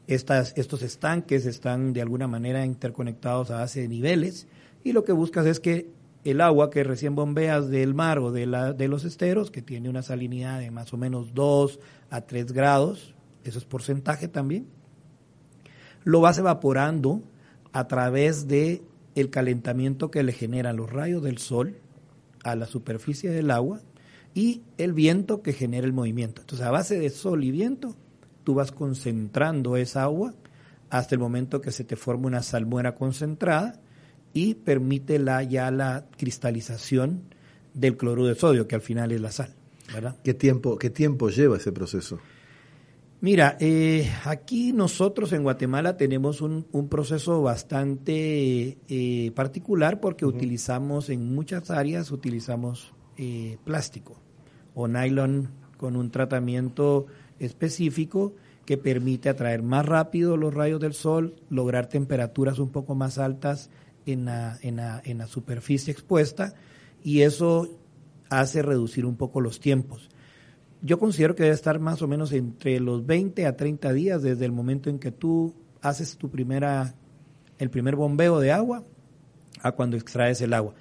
Estas, 0.08 0.54
estos 0.56 0.82
estanques 0.82 1.46
están 1.46 1.92
de 1.92 2.02
alguna 2.02 2.26
manera 2.26 2.66
interconectados 2.66 3.52
a 3.52 3.58
base 3.58 3.82
de 3.82 3.88
niveles 3.88 4.48
y 4.82 4.92
lo 4.92 5.04
que 5.04 5.12
buscas 5.12 5.46
es 5.46 5.60
que 5.60 5.88
el 6.30 6.40
agua 6.40 6.70
que 6.70 6.82
recién 6.82 7.14
bombeas 7.14 7.68
del 7.68 7.94
mar 7.94 8.18
o 8.18 8.32
de, 8.32 8.46
la, 8.46 8.72
de 8.72 8.88
los 8.88 9.04
esteros, 9.04 9.50
que 9.50 9.62
tiene 9.62 9.88
una 9.88 10.02
salinidad 10.02 10.58
de 10.58 10.70
más 10.70 10.92
o 10.92 10.96
menos 10.96 11.34
2 11.34 11.78
a 12.10 12.22
3 12.22 12.52
grados, 12.52 13.14
eso 13.44 13.58
es 13.58 13.64
porcentaje 13.64 14.26
también, 14.26 14.66
lo 16.04 16.20
vas 16.20 16.38
evaporando 16.38 17.22
a 17.72 17.86
través 17.86 18.48
de 18.48 18.82
el 19.14 19.30
calentamiento 19.30 20.10
que 20.10 20.22
le 20.22 20.32
generan 20.32 20.76
los 20.76 20.92
rayos 20.92 21.22
del 21.22 21.38
sol 21.38 21.78
a 22.42 22.56
la 22.56 22.66
superficie 22.66 23.30
del 23.30 23.50
agua 23.50 23.80
y 24.34 24.62
el 24.78 24.92
viento 24.92 25.42
que 25.42 25.52
genera 25.52 25.86
el 25.86 25.92
movimiento. 25.92 26.42
Entonces, 26.42 26.66
a 26.66 26.70
base 26.70 26.98
de 26.98 27.10
sol 27.10 27.42
y 27.44 27.50
viento, 27.50 27.96
tú 28.44 28.54
vas 28.54 28.72
concentrando 28.72 29.76
esa 29.76 30.02
agua 30.02 30.34
hasta 30.90 31.14
el 31.14 31.20
momento 31.20 31.60
que 31.60 31.72
se 31.72 31.84
te 31.84 31.96
forma 31.96 32.26
una 32.26 32.42
salmuera 32.42 32.94
concentrada 32.94 33.80
y 34.36 34.52
permite 34.52 35.18
la, 35.18 35.42
ya 35.42 35.70
la 35.70 36.04
cristalización 36.18 37.22
del 37.72 37.96
cloruro 37.96 38.28
de 38.28 38.34
sodio, 38.34 38.68
que 38.68 38.74
al 38.74 38.82
final 38.82 39.10
es 39.12 39.20
la 39.22 39.32
sal. 39.32 39.54
¿verdad? 39.94 40.18
¿Qué 40.22 40.34
tiempo, 40.34 40.76
qué 40.76 40.90
tiempo 40.90 41.30
lleva 41.30 41.56
ese 41.56 41.72
proceso? 41.72 42.18
Mira, 43.22 43.56
eh, 43.60 44.12
aquí 44.24 44.74
nosotros 44.74 45.32
en 45.32 45.42
Guatemala 45.42 45.96
tenemos 45.96 46.42
un, 46.42 46.66
proceso 46.90 47.40
bastante 47.40 48.76
eh, 48.88 49.32
particular 49.34 50.00
porque 50.00 50.26
utilizamos 50.26 51.08
en 51.08 51.34
muchas 51.34 51.70
áreas, 51.70 52.10
utilizamos 52.10 52.92
eh, 53.16 53.56
plástico 53.64 54.20
o 54.74 54.86
nylon 54.86 55.48
con 55.78 55.96
un 55.96 56.10
tratamiento 56.10 57.06
específico 57.38 58.34
que 58.66 58.76
permite 58.76 59.30
atraer 59.30 59.62
más 59.62 59.86
rápido 59.86 60.36
los 60.36 60.52
rayos 60.52 60.78
del 60.78 60.92
sol, 60.92 61.36
lograr 61.48 61.86
temperaturas 61.86 62.58
un 62.58 62.68
poco 62.68 62.94
más 62.94 63.16
altas 63.16 63.70
en 64.06 64.24
la, 64.24 64.58
en 64.62 64.76
la, 64.76 65.02
en 65.04 65.18
la 65.18 65.26
superficie 65.26 65.92
expuesta 65.92 66.54
y 67.02 67.22
eso 67.22 67.68
hace 68.30 68.62
reducir 68.62 69.04
un 69.04 69.16
poco 69.16 69.40
los 69.40 69.60
tiempos. 69.60 70.08
Yo 70.82 70.98
considero 70.98 71.34
que 71.34 71.42
debe 71.42 71.54
estar 71.54 71.78
más 71.78 72.02
o 72.02 72.08
menos 72.08 72.32
entre 72.32 72.80
los 72.80 73.04
20 73.04 73.46
a 73.46 73.56
30 73.56 73.92
días 73.92 74.22
desde 74.22 74.44
el 74.44 74.52
momento 74.52 74.90
en 74.90 74.98
que 74.98 75.10
tú 75.10 75.54
haces 75.80 76.16
tu 76.16 76.30
primera, 76.30 76.94
el 77.58 77.70
primer 77.70 77.96
bombeo 77.96 78.40
de 78.40 78.52
agua 78.52 78.84
a 79.62 79.72
cuando 79.72 79.96
extraes 79.96 80.40
el 80.40 80.52
agua. 80.52 80.74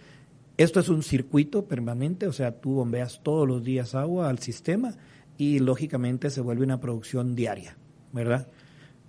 Esto 0.58 0.80
es 0.80 0.90
un 0.90 1.04
circuito 1.04 1.66
permanente, 1.66 2.28
o 2.28 2.34
sea, 2.34 2.60
tú 2.60 2.76
bombeas 2.76 3.22
todos 3.24 3.48
los 3.48 3.64
días 3.64 3.94
agua 3.96 4.30
al 4.30 4.40
sistema 4.40 4.96
y 5.38 5.60
lógicamente 5.60 6.30
se 6.30 6.42
vuelve 6.42 6.64
una 6.64 6.80
producción 6.80 7.36
diaria, 7.36 7.78
¿verdad? 8.14 8.48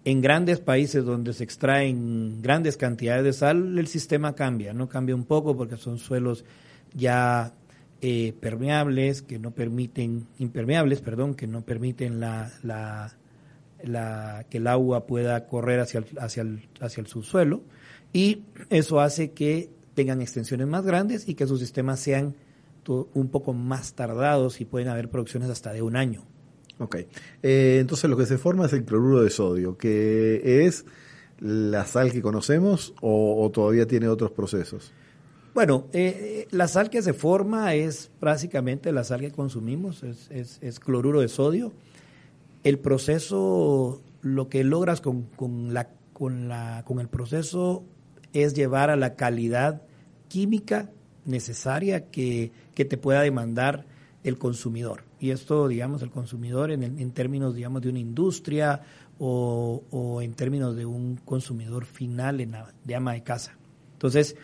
En 0.06 0.20
grandes 0.20 0.60
países 0.60 1.04
donde 1.04 1.32
se 1.32 1.42
extraen 1.42 2.40
grandes 2.40 2.76
cantidades 2.76 3.24
de 3.24 3.32
sal, 3.32 3.76
el 3.76 3.88
sistema 3.88 4.36
cambia, 4.36 4.72
¿no? 4.72 4.88
Cambia 4.88 5.16
un 5.16 5.24
poco 5.24 5.56
porque 5.56 5.76
son 5.76 5.98
suelos 5.98 6.44
ya 6.94 7.54
eh, 8.00 8.32
permeables, 8.40 9.22
que 9.22 9.40
no 9.40 9.50
permiten, 9.50 10.28
impermeables, 10.38 11.00
perdón, 11.00 11.34
que 11.34 11.48
no 11.48 11.62
permiten 11.62 12.20
la, 12.20 12.52
la, 12.62 13.16
la, 13.82 14.46
que 14.48 14.58
el 14.58 14.68
agua 14.68 15.08
pueda 15.08 15.48
correr 15.48 15.80
hacia 15.80 15.98
el, 15.98 16.06
hacia, 16.20 16.42
el, 16.42 16.68
hacia 16.80 17.00
el 17.00 17.08
subsuelo 17.08 17.62
y 18.12 18.44
eso 18.70 19.00
hace 19.00 19.32
que 19.32 19.70
tengan 19.94 20.22
extensiones 20.22 20.68
más 20.68 20.86
grandes 20.86 21.28
y 21.28 21.34
que 21.34 21.48
sus 21.48 21.58
sistemas 21.58 21.98
sean 21.98 22.36
un 22.86 23.28
poco 23.28 23.52
más 23.52 23.94
tardados 23.94 24.60
y 24.60 24.66
pueden 24.66 24.86
haber 24.86 25.10
producciones 25.10 25.50
hasta 25.50 25.72
de 25.72 25.82
un 25.82 25.96
año. 25.96 26.22
Ok, 26.78 26.96
eh, 27.42 27.78
entonces 27.80 28.10
lo 28.10 28.16
que 28.16 28.26
se 28.26 28.38
forma 28.38 28.66
es 28.66 28.72
el 28.72 28.84
cloruro 28.84 29.22
de 29.22 29.30
sodio, 29.30 29.78
que 29.78 30.66
es 30.66 30.84
la 31.40 31.86
sal 31.86 32.12
que 32.12 32.22
conocemos 32.22 32.94
o, 33.00 33.50
todavía 33.52 33.86
tiene 33.86 34.08
otros 34.08 34.30
procesos. 34.30 34.92
Bueno, 35.54 35.86
eh, 35.92 36.46
la 36.50 36.68
sal 36.68 36.90
que 36.90 37.00
se 37.00 37.14
forma 37.14 37.74
es 37.74 38.10
básicamente 38.20 38.92
la 38.92 39.04
sal 39.04 39.20
que 39.20 39.32
consumimos, 39.32 40.02
es, 40.02 40.80
cloruro 40.80 41.20
de 41.20 41.28
sodio. 41.28 41.72
El 42.62 42.78
proceso, 42.78 44.02
lo 44.20 44.48
que 44.48 44.64
logras 44.64 45.00
con, 45.00 45.22
con, 45.36 45.72
la, 45.72 45.88
con, 46.12 46.48
la, 46.48 46.82
con 46.86 47.00
el 47.00 47.08
proceso 47.08 47.84
es 48.34 48.54
llevar 48.54 48.90
a 48.90 48.96
la 48.96 49.14
calidad 49.14 49.82
química 50.28 50.90
necesaria 51.24 52.10
que, 52.10 52.52
te 52.74 52.96
pueda 52.96 53.22
demandar 53.22 53.86
el 54.24 54.38
consumidor. 54.38 55.02
Y 55.18 55.30
esto, 55.30 55.68
digamos, 55.68 56.02
el 56.02 56.10
consumidor 56.10 56.70
en, 56.70 56.82
en 56.82 57.10
términos, 57.12 57.54
digamos, 57.54 57.82
de 57.82 57.88
una 57.88 57.98
industria 57.98 58.82
o, 59.18 60.20
en 60.22 60.34
términos 60.34 60.76
de 60.76 60.84
un 60.86 61.16
consumidor 61.16 61.84
final 61.84 62.40
en 62.40 62.54
de 62.84 62.94
ama 62.94 63.14
de 63.14 63.22
casa. 63.22 63.56
Entonces, 63.94 64.36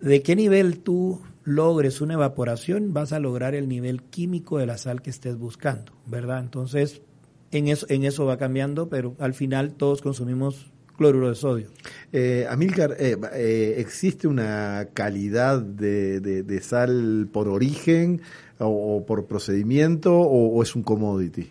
¿de 0.00 0.22
qué 0.22 0.36
nivel 0.36 0.80
tú 0.80 1.20
logres 1.44 2.00
una 2.00 2.14
evaporación? 2.14 2.92
Vas 2.92 3.12
a 3.12 3.18
lograr 3.18 3.54
el 3.54 3.68
nivel 3.68 4.02
químico 4.02 4.58
de 4.58 4.66
la 4.66 4.78
sal 4.78 5.02
que 5.02 5.10
estés 5.10 5.36
buscando, 5.36 5.92
¿verdad? 6.06 6.40
Entonces, 6.40 7.02
en 7.50 7.68
eso, 7.68 7.86
en 7.88 8.04
eso 8.04 8.26
va 8.26 8.36
cambiando, 8.36 8.88
pero 8.88 9.16
al 9.18 9.34
final 9.34 9.74
todos 9.74 10.02
consumimos 10.02 10.70
cloruro 10.96 11.28
de 11.30 11.34
sodio. 11.36 11.68
Eh, 12.12 12.46
Amilcar, 12.48 12.96
eh, 12.98 13.16
eh, 13.32 13.74
¿existe 13.78 14.28
una 14.28 14.88
calidad 14.92 15.62
de, 15.62 16.60
sal 16.62 17.28
por 17.32 17.48
origen 17.48 18.20
o, 18.58 19.04
por 19.06 19.26
procedimiento 19.26 20.14
o, 20.14 20.62
es 20.62 20.74
un 20.74 20.82
commodity? 20.82 21.50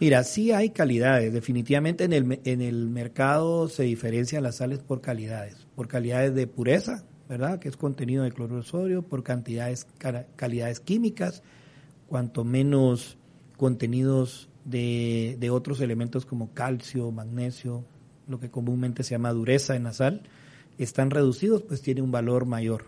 Mira, 0.00 0.24
sí 0.24 0.50
hay 0.52 0.70
calidades. 0.70 1.32
Definitivamente 1.32 2.04
en 2.04 2.12
el, 2.12 2.40
en 2.44 2.60
el 2.60 2.88
mercado 2.88 3.68
se 3.68 3.84
diferencian 3.84 4.42
las 4.42 4.56
sales 4.56 4.80
por 4.80 5.00
calidades. 5.00 5.66
Por 5.76 5.88
calidades 5.88 6.34
de 6.34 6.46
pureza, 6.46 7.04
¿verdad? 7.28 7.58
Que 7.58 7.68
es 7.68 7.76
contenido 7.76 8.24
de 8.24 8.32
cloruro 8.32 8.62
sodio, 8.62 9.02
por 9.02 9.22
cantidades, 9.22 9.86
calidades 10.36 10.80
químicas, 10.80 11.42
cuanto 12.08 12.44
menos 12.44 13.16
contenidos 13.56 14.48
de, 14.64 15.36
de 15.38 15.50
otros 15.50 15.80
elementos 15.80 16.26
como 16.26 16.52
calcio, 16.52 17.10
magnesio, 17.12 17.84
lo 18.28 18.40
que 18.40 18.50
comúnmente 18.50 19.02
se 19.04 19.12
llama 19.12 19.32
dureza 19.32 19.76
en 19.76 19.84
la 19.84 19.92
sal, 19.92 20.22
están 20.78 21.10
reducidos, 21.10 21.62
pues 21.62 21.82
tiene 21.82 22.02
un 22.02 22.10
valor 22.10 22.46
mayor. 22.46 22.86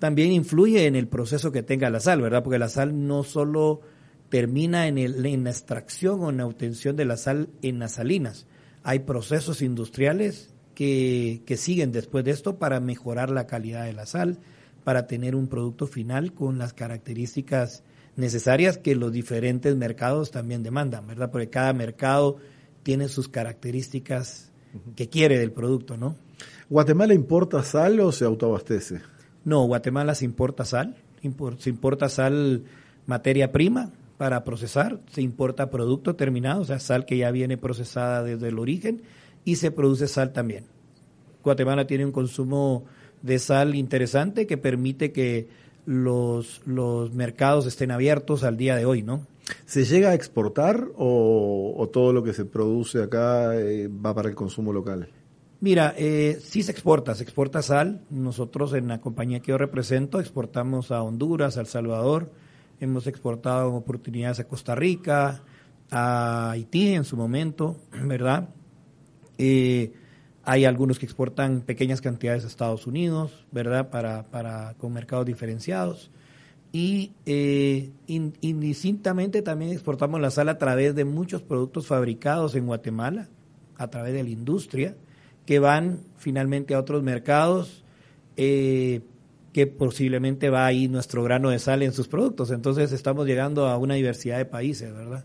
También 0.00 0.32
influye 0.32 0.86
en 0.86 0.96
el 0.96 1.06
proceso 1.06 1.52
que 1.52 1.62
tenga 1.62 1.90
la 1.90 2.00
sal, 2.00 2.20
¿verdad? 2.20 2.42
Porque 2.42 2.58
la 2.58 2.68
sal 2.68 3.06
no 3.06 3.22
solo 3.22 3.82
termina 4.30 4.88
en, 4.88 4.98
el, 4.98 5.24
en 5.26 5.44
la 5.44 5.50
extracción 5.50 6.22
o 6.22 6.30
en 6.30 6.38
la 6.38 6.46
obtención 6.46 6.96
de 6.96 7.04
la 7.04 7.16
sal 7.16 7.50
en 7.62 7.78
las 7.78 7.92
salinas. 7.92 8.46
Hay 8.82 9.00
procesos 9.00 9.60
industriales 9.60 10.54
que, 10.74 11.42
que 11.44 11.56
siguen 11.56 11.92
después 11.92 12.24
de 12.24 12.30
esto 12.30 12.58
para 12.58 12.80
mejorar 12.80 13.30
la 13.30 13.46
calidad 13.46 13.84
de 13.84 13.92
la 13.92 14.06
sal, 14.06 14.38
para 14.84 15.06
tener 15.06 15.36
un 15.36 15.48
producto 15.48 15.86
final 15.86 16.32
con 16.32 16.58
las 16.58 16.72
características 16.72 17.84
necesarias 18.16 18.78
que 18.78 18.94
los 18.94 19.12
diferentes 19.12 19.76
mercados 19.76 20.30
también 20.30 20.62
demandan, 20.62 21.06
¿verdad? 21.06 21.30
Porque 21.30 21.50
cada 21.50 21.72
mercado 21.72 22.38
tiene 22.82 23.08
sus 23.08 23.28
características 23.28 24.50
que 24.96 25.08
quiere 25.08 25.38
del 25.38 25.52
producto, 25.52 25.96
¿no? 25.96 26.16
¿Guatemala 26.70 27.12
importa 27.12 27.62
sal 27.62 28.00
o 28.00 28.12
se 28.12 28.24
autoabastece? 28.24 29.00
No, 29.44 29.64
Guatemala 29.64 30.14
se 30.14 30.24
importa 30.24 30.64
sal, 30.64 30.96
se 31.58 31.70
importa 31.70 32.08
sal 32.08 32.64
materia 33.06 33.52
prima 33.52 33.90
para 34.18 34.44
procesar, 34.44 35.00
se 35.10 35.22
importa 35.22 35.70
producto 35.70 36.14
terminado, 36.14 36.62
o 36.62 36.64
sea, 36.64 36.78
sal 36.78 37.06
que 37.06 37.16
ya 37.16 37.30
viene 37.30 37.56
procesada 37.56 38.22
desde 38.22 38.48
el 38.48 38.58
origen 38.58 39.02
y 39.44 39.56
se 39.56 39.70
produce 39.70 40.08
sal 40.08 40.32
también. 40.32 40.64
Guatemala 41.42 41.86
tiene 41.86 42.04
un 42.04 42.12
consumo 42.12 42.84
de 43.22 43.38
sal 43.38 43.74
interesante 43.74 44.46
que 44.46 44.58
permite 44.58 45.12
que 45.12 45.48
los, 45.86 46.60
los 46.66 47.14
mercados 47.14 47.66
estén 47.66 47.90
abiertos 47.90 48.44
al 48.44 48.56
día 48.56 48.76
de 48.76 48.84
hoy, 48.84 49.02
¿no? 49.02 49.26
¿Se 49.66 49.84
llega 49.84 50.10
a 50.10 50.14
exportar 50.14 50.88
o, 50.96 51.88
todo 51.92 52.12
lo 52.12 52.22
que 52.22 52.32
se 52.32 52.44
produce 52.44 53.02
acá 53.02 53.56
eh, 53.56 53.88
va 53.88 54.14
para 54.14 54.28
el 54.28 54.34
consumo 54.34 54.72
local? 54.72 55.08
Mira, 55.60 55.94
eh, 55.98 56.40
sí 56.42 56.62
se 56.62 56.72
exporta, 56.72 57.14
se 57.14 57.22
exporta 57.22 57.60
sal. 57.60 58.00
Nosotros 58.08 58.72
en 58.72 58.88
la 58.88 59.00
compañía 59.00 59.40
que 59.40 59.50
yo 59.50 59.58
represento 59.58 60.18
exportamos 60.18 60.90
a 60.90 61.02
Honduras, 61.02 61.56
a 61.56 61.60
El 61.60 61.66
Salvador, 61.66 62.32
hemos 62.80 63.06
exportado 63.06 63.74
oportunidades 63.74 64.40
a 64.40 64.48
Costa 64.48 64.74
Rica, 64.74 65.42
a 65.90 66.52
Haití 66.52 66.94
en 66.94 67.04
su 67.04 67.16
momento, 67.16 67.76
¿verdad? 68.04 68.48
Eh, 69.36 69.92
hay 70.44 70.64
algunos 70.64 70.98
que 70.98 71.04
exportan 71.04 71.60
pequeñas 71.60 72.00
cantidades 72.00 72.44
a 72.44 72.46
Estados 72.46 72.86
Unidos, 72.86 73.46
¿verdad? 73.52 73.90
Para, 73.90 74.22
para, 74.30 74.74
con 74.78 74.92
mercados 74.92 75.26
diferenciados 75.26 76.10
y 76.72 77.12
eh, 77.26 77.90
indistintamente 78.06 79.42
también 79.42 79.72
exportamos 79.72 80.20
la 80.20 80.30
sal 80.30 80.48
a 80.48 80.58
través 80.58 80.94
de 80.94 81.04
muchos 81.04 81.42
productos 81.42 81.86
fabricados 81.86 82.54
en 82.54 82.66
Guatemala, 82.66 83.28
a 83.76 83.88
través 83.88 84.14
de 84.14 84.22
la 84.22 84.30
industria, 84.30 84.94
que 85.46 85.58
van 85.58 86.00
finalmente 86.18 86.74
a 86.74 86.80
otros 86.80 87.02
mercados, 87.02 87.84
eh, 88.36 89.00
que 89.52 89.66
posiblemente 89.66 90.50
va 90.50 90.66
ahí 90.66 90.88
nuestro 90.88 91.22
grano 91.22 91.50
de 91.50 91.58
sal 91.58 91.82
en 91.82 91.92
sus 91.92 92.08
productos. 92.08 92.50
Entonces 92.50 92.92
estamos 92.92 93.26
llegando 93.26 93.66
a 93.66 93.76
una 93.76 93.94
diversidad 93.94 94.38
de 94.38 94.44
países, 94.44 94.92
¿verdad? 94.92 95.24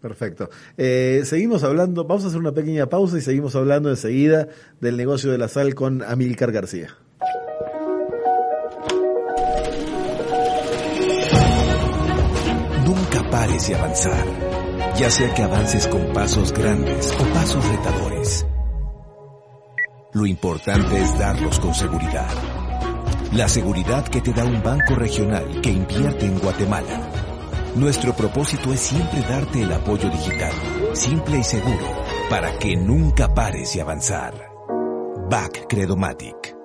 Perfecto. 0.00 0.48
Eh, 0.76 1.22
seguimos 1.24 1.64
hablando, 1.64 2.04
vamos 2.04 2.24
a 2.24 2.28
hacer 2.28 2.38
una 2.38 2.52
pequeña 2.52 2.86
pausa 2.86 3.18
y 3.18 3.20
seguimos 3.20 3.56
hablando 3.56 3.90
enseguida 3.90 4.48
del 4.80 4.96
negocio 4.96 5.32
de 5.32 5.38
la 5.38 5.48
sal 5.48 5.74
con 5.74 6.02
Amilcar 6.02 6.52
García. 6.52 6.94
pares 13.30 13.68
y 13.68 13.74
avanzar, 13.74 14.24
ya 14.96 15.10
sea 15.10 15.32
que 15.34 15.42
avances 15.42 15.86
con 15.86 16.12
pasos 16.12 16.52
grandes 16.52 17.12
o 17.12 17.24
pasos 17.34 17.64
retadores. 17.68 18.17
Lo 20.14 20.24
importante 20.24 21.00
es 21.00 21.18
darlos 21.18 21.60
con 21.60 21.74
seguridad. 21.74 22.30
La 23.32 23.46
seguridad 23.46 24.08
que 24.08 24.22
te 24.22 24.32
da 24.32 24.44
un 24.44 24.62
banco 24.62 24.94
regional 24.94 25.60
que 25.60 25.70
invierte 25.70 26.24
en 26.24 26.38
Guatemala. 26.38 27.10
Nuestro 27.76 28.14
propósito 28.14 28.72
es 28.72 28.80
siempre 28.80 29.20
darte 29.20 29.62
el 29.62 29.72
apoyo 29.72 30.08
digital, 30.08 30.52
simple 30.94 31.38
y 31.38 31.44
seguro, 31.44 32.04
para 32.30 32.58
que 32.58 32.74
nunca 32.74 33.34
pares 33.34 33.76
y 33.76 33.80
avanzar. 33.80 34.32
Back 35.30 35.66
Credomatic. 35.68 36.56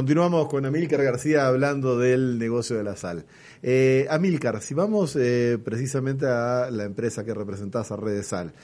Continuamos 0.08 0.48
con 0.48 0.64
Amílcar 0.64 1.02
García 1.02 1.46
hablando 1.46 1.98
del 1.98 2.38
negocio 2.38 2.78
de 2.78 2.82
la 2.82 2.96
sal. 2.96 3.26
Eh, 3.62 4.06
Amílcar, 4.08 4.62
si 4.62 4.72
vamos 4.72 5.14
eh, 5.16 5.58
precisamente 5.62 6.24
a 6.24 6.70
la 6.70 6.84
empresa 6.84 7.26
que 7.26 7.34
representás, 7.34 7.92
a 7.92 7.96
Red 7.96 8.22
Sal, 8.22 8.54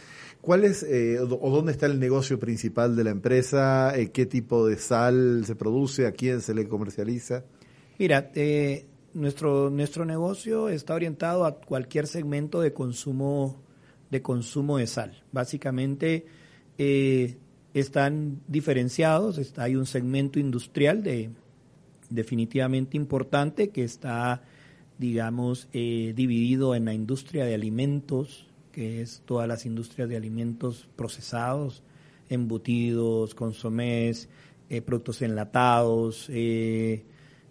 ¿cuál 0.40 0.64
es 0.64 0.82
eh, 0.84 1.20
o 1.20 1.26
dónde 1.50 1.72
está 1.72 1.84
el 1.84 2.00
negocio 2.00 2.40
principal 2.40 2.96
de 2.96 3.04
la 3.04 3.10
empresa? 3.10 3.92
Eh, 3.94 4.10
¿Qué 4.10 4.24
tipo 4.24 4.66
de 4.66 4.78
sal 4.78 5.44
se 5.44 5.54
produce? 5.54 6.06
¿A 6.06 6.12
quién 6.12 6.40
se 6.40 6.54
le 6.54 6.66
comercializa? 6.66 7.44
Mira, 7.98 8.30
nuestro, 9.12 9.68
nuestro 9.68 10.06
negocio 10.06 10.70
está 10.70 10.94
orientado 10.94 11.44
a 11.44 11.60
cualquier 11.60 12.06
segmento 12.06 12.62
de 12.62 12.72
consumo 12.72 13.62
de 14.10 14.22
consumo 14.22 14.78
de 14.78 14.86
sal. 14.86 15.22
Básicamente 15.30 16.24
están 17.74 18.40
diferenciados, 18.46 19.38
está, 19.38 19.64
hay 19.64 19.76
un 19.76 19.86
segmento 19.86 20.38
industrial 20.38 21.02
de, 21.02 21.30
definitivamente 22.08 22.96
importante 22.96 23.70
que 23.70 23.84
está, 23.84 24.42
digamos, 24.98 25.68
eh, 25.72 26.12
dividido 26.14 26.74
en 26.74 26.84
la 26.84 26.94
industria 26.94 27.44
de 27.44 27.54
alimentos, 27.54 28.46
que 28.72 29.02
es 29.02 29.22
todas 29.24 29.48
las 29.48 29.66
industrias 29.66 30.08
de 30.08 30.16
alimentos 30.16 30.88
procesados, 30.96 31.82
embutidos, 32.28 33.34
consomés, 33.34 34.28
eh, 34.70 34.80
productos 34.80 35.22
enlatados, 35.22 36.28
eh, 36.30 37.04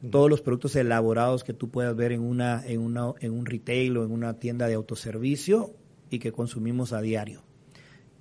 todos 0.09 0.29
los 0.29 0.41
productos 0.41 0.75
elaborados 0.75 1.43
que 1.43 1.53
tú 1.53 1.69
puedas 1.69 1.95
ver 1.95 2.11
en 2.11 2.21
una, 2.21 2.65
en 2.65 2.81
una, 2.81 3.13
en 3.19 3.31
un 3.31 3.45
retail 3.45 3.97
o 3.97 4.05
en 4.05 4.11
una 4.11 4.39
tienda 4.39 4.67
de 4.67 4.73
autoservicio 4.73 5.73
y 6.09 6.19
que 6.19 6.31
consumimos 6.31 6.91
a 6.91 7.01
diario. 7.01 7.41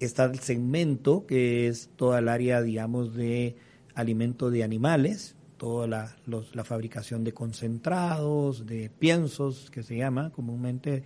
Está 0.03 0.25
el 0.25 0.41
segmento 0.41 1.27
que 1.27 1.69
es 1.69 1.89
toda 1.95 2.19
el 2.19 2.29
área, 2.29 2.61
digamos, 2.61 3.15
de 3.15 3.55
alimento 3.95 4.51
de 4.51 4.65
animales, 4.65 5.37
toda 5.59 5.87
la, 5.87 6.17
la 6.27 6.65
fabricación 6.65 7.23
de 7.23 7.33
concentrados, 7.33 8.67
de 8.67 8.91
piensos, 8.91 9.71
que 9.71 9.85
se 9.85 9.97
llama 9.97 10.31
comúnmente, 10.31 11.05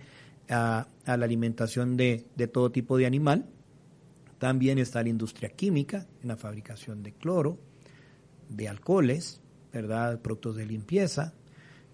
a, 0.49 0.87
a 1.05 1.15
la 1.15 1.25
alimentación 1.25 1.95
de, 1.95 2.25
de 2.35 2.47
todo 2.47 2.71
tipo 2.71 2.97
de 2.97 3.05
animal. 3.05 3.45
También 4.39 4.79
está 4.79 5.03
la 5.03 5.09
industria 5.09 5.49
química, 5.49 6.07
en 6.23 6.29
la 6.29 6.35
fabricación 6.35 7.03
de 7.03 7.11
cloro, 7.13 7.59
de 8.49 8.67
alcoholes, 8.67 9.41
¿verdad? 9.71 10.19
Productos 10.21 10.55
de 10.55 10.65
limpieza. 10.65 11.35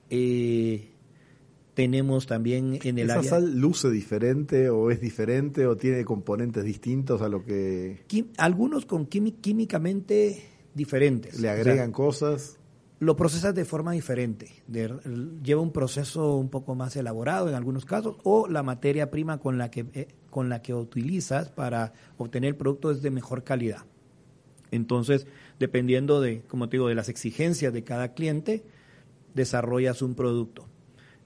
Eh, 0.10 0.93
tenemos 1.74 2.27
también 2.27 2.80
en 2.84 2.98
el 3.00 3.06
¿Esa 3.10 3.20
área... 3.20 3.30
sal 3.32 3.58
luce 3.60 3.89
diferente 3.89 4.70
o 4.70 4.92
es 4.92 5.01
diferente 5.01 5.65
o 5.65 5.75
tiene 5.75 6.06
componentes 6.06 6.63
distintos 6.63 7.22
a 7.22 7.30
lo 7.30 7.44
que 7.44 8.03
algunos 8.38 8.86
con 8.86 9.06
químicamente 9.08 10.44
diferentes. 10.74 11.34
le 11.39 11.50
O 11.50 11.51
sea, 11.53 11.53
agregan 11.53 11.92
cosas? 11.92 12.60
lo 13.00 13.18
procesas 13.18 13.53
de 13.53 13.65
forma 13.65 13.92
diferente. 13.92 14.50
De- 14.68 14.94
lleva 15.44 15.62
un 15.62 15.74
proceso 15.74 16.38
un 16.38 16.50
poco 16.50 16.74
más 16.75 16.96
elaborado 16.96 17.50
en 17.50 17.56
algunos 17.56 17.84
casos 17.86 18.15
o 18.24 18.48
la 18.48 18.63
materia 18.63 19.12
prima 19.12 19.39
con 19.39 19.58
la 19.58 19.70
que 19.70 19.86
eh, 19.94 20.08
con 20.30 20.48
la 20.50 20.62
que 20.62 20.74
utilizas 20.74 21.50
para 21.50 21.91
obtener 22.17 22.50
el 22.50 22.56
producto 22.56 22.91
es 22.91 23.02
de 23.02 23.12
mejor 23.12 23.43
calidad. 23.43 23.84
Entonces, 24.71 25.28
dependiendo 25.60 26.21
de, 26.21 26.41
como 26.48 26.69
te 26.69 26.78
digo, 26.78 26.88
de 26.88 26.95
las 26.95 27.10
exigencias 27.10 27.74
de 27.74 27.84
cada 27.84 28.13
cliente, 28.13 28.63
desarrollas 29.36 30.02
un 30.02 30.15
producto. 30.15 30.65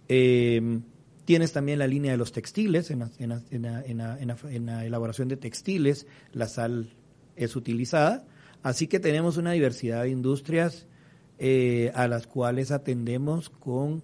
Eh, 0.10 0.80
tienes 1.26 1.52
también 1.52 1.80
la 1.80 1.88
línea 1.88 2.12
de 2.12 2.18
los 2.18 2.32
textiles, 2.32 2.90
en 2.92 3.00
la, 3.00 3.12
en 3.20 3.30
la- 3.30 3.84
en 3.86 3.98
la- 3.98 4.18
en 4.50 4.70
elaboración 4.70 5.28
de 5.28 5.38
textiles, 5.38 6.08
la 6.34 6.48
sal 6.48 6.94
es 7.36 7.56
utilizada. 7.56 8.26
Así 8.64 8.88
que 8.88 9.00
tenemos 9.00 9.38
una 9.38 9.52
diversidad 9.52 10.04
de 10.04 10.10
industrias 10.10 10.88
eh, 11.40 11.92
a 11.94 12.08
las 12.08 12.26
cuales 12.26 12.72
atendemos 12.72 13.50
con 13.50 14.02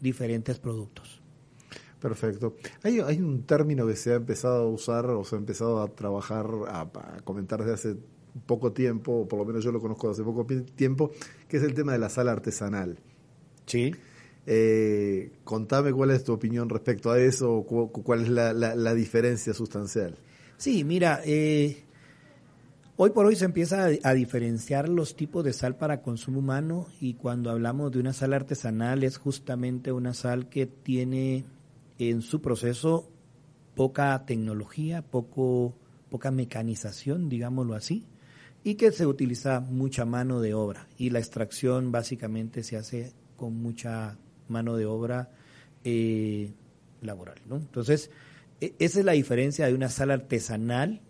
diferentes 0.00 0.58
productos. 0.58 1.22
Perfecto. 2.00 2.56
Hay, 2.82 3.00
hay 3.00 3.18
un 3.20 3.44
término 3.44 3.86
que 3.86 3.96
se 3.96 4.12
ha 4.12 4.16
empezado 4.16 4.64
a 4.64 4.68
usar 4.68 5.06
o 5.06 5.24
se 5.24 5.34
ha 5.36 5.38
empezado 5.38 5.80
a 5.80 5.88
trabajar, 5.88 6.46
a, 6.68 6.82
a 6.82 7.20
comentar 7.24 7.60
desde 7.60 7.72
hace 7.72 7.96
poco 8.44 8.72
tiempo, 8.72 9.12
o 9.20 9.26
por 9.28 9.38
lo 9.38 9.46
menos 9.46 9.64
yo 9.64 9.72
lo 9.72 9.80
conozco 9.80 10.08
desde 10.08 10.22
hace 10.22 10.30
poco 10.30 10.44
tiempo, 10.74 11.10
que 11.48 11.56
es 11.56 11.62
el 11.62 11.72
tema 11.72 11.92
de 11.92 11.98
la 11.98 12.10
sal 12.10 12.28
artesanal. 12.28 12.98
Sí. 13.64 13.94
Eh, 14.46 15.32
contame 15.44 15.92
cuál 15.92 16.12
es 16.12 16.22
tu 16.22 16.32
opinión 16.32 16.68
respecto 16.68 17.10
a 17.10 17.18
eso, 17.18 17.64
cu- 17.64 17.90
cuál 17.90 18.22
es 18.22 18.28
la, 18.28 18.94
diferencia 18.94 19.52
sustancial. 19.52 20.14
Sí, 20.56 20.84
mira, 20.84 21.20
eh, 21.24 21.82
hoy 22.96 23.10
por 23.10 23.26
hoy 23.26 23.34
se 23.36 23.44
empieza 23.44 23.86
a, 23.86 23.90
a 24.04 24.14
diferenciar 24.14 24.88
los 24.88 25.16
tipos 25.16 25.44
de 25.44 25.52
sal 25.52 25.76
para 25.76 26.00
consumo 26.00 26.38
humano 26.38 26.86
y 27.00 27.14
cuando 27.14 27.50
hablamos 27.50 27.90
de 27.90 27.98
una 27.98 28.12
sal 28.12 28.32
artesanal 28.34 29.02
es 29.02 29.18
justamente 29.18 29.90
una 29.90 30.14
sal 30.14 30.48
que 30.48 30.66
tiene 30.66 31.44
en 31.98 32.22
su 32.22 32.40
proceso 32.40 33.10
poca 33.74 34.24
tecnología, 34.26 35.02
poco, 35.02 35.74
poca 36.08 36.30
mecanización, 36.30 37.28
digámoslo 37.28 37.74
así, 37.74 38.04
y 38.64 38.76
que 38.76 38.92
se 38.92 39.06
utiliza 39.06 39.60
mucha 39.60 40.04
mano 40.04 40.40
de 40.40 40.54
obra 40.54 40.88
y 40.96 41.10
la 41.10 41.18
extracción 41.18 41.90
básicamente 41.92 42.62
se 42.62 42.76
hace 42.76 43.12
con 43.36 43.54
mucha 43.60 44.16
mano 44.48 44.76
de 44.76 44.86
obra 44.86 45.30
eh, 45.84 46.50
laboral. 47.02 47.38
¿no? 47.48 47.56
Entonces, 47.56 48.10
e- 48.60 48.74
esa 48.78 49.00
es 49.00 49.04
la 49.04 49.12
diferencia 49.12 49.66
de 49.66 49.74
una 49.74 49.88
sal 49.88 50.10
artesanal 50.10 51.00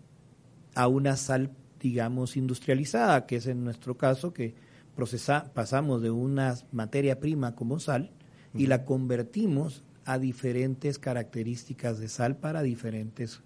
a 0.75 0.87
una 0.87 1.15
sal, 1.17 1.51
digamos, 1.79 2.37
industrializada, 2.37 3.25
que 3.25 3.37
es 3.37 3.47
en 3.47 3.63
nuestro 3.63 3.97
caso 3.97 4.33
que 4.33 4.53
procesa, 4.95 5.51
pasamos 5.53 6.01
de 6.01 6.11
una 6.11 6.55
materia 6.71 7.19
prima 7.19 7.55
como 7.55 7.79
sal 7.79 8.11
y 8.55 8.65
la 8.67 8.85
convertimos 8.85 9.83
a 10.05 10.17
diferentes 10.17 10.97
características 10.97 11.99
de 11.99 12.07
sal 12.07 12.37
para 12.37 12.63
diferentes 12.63 13.41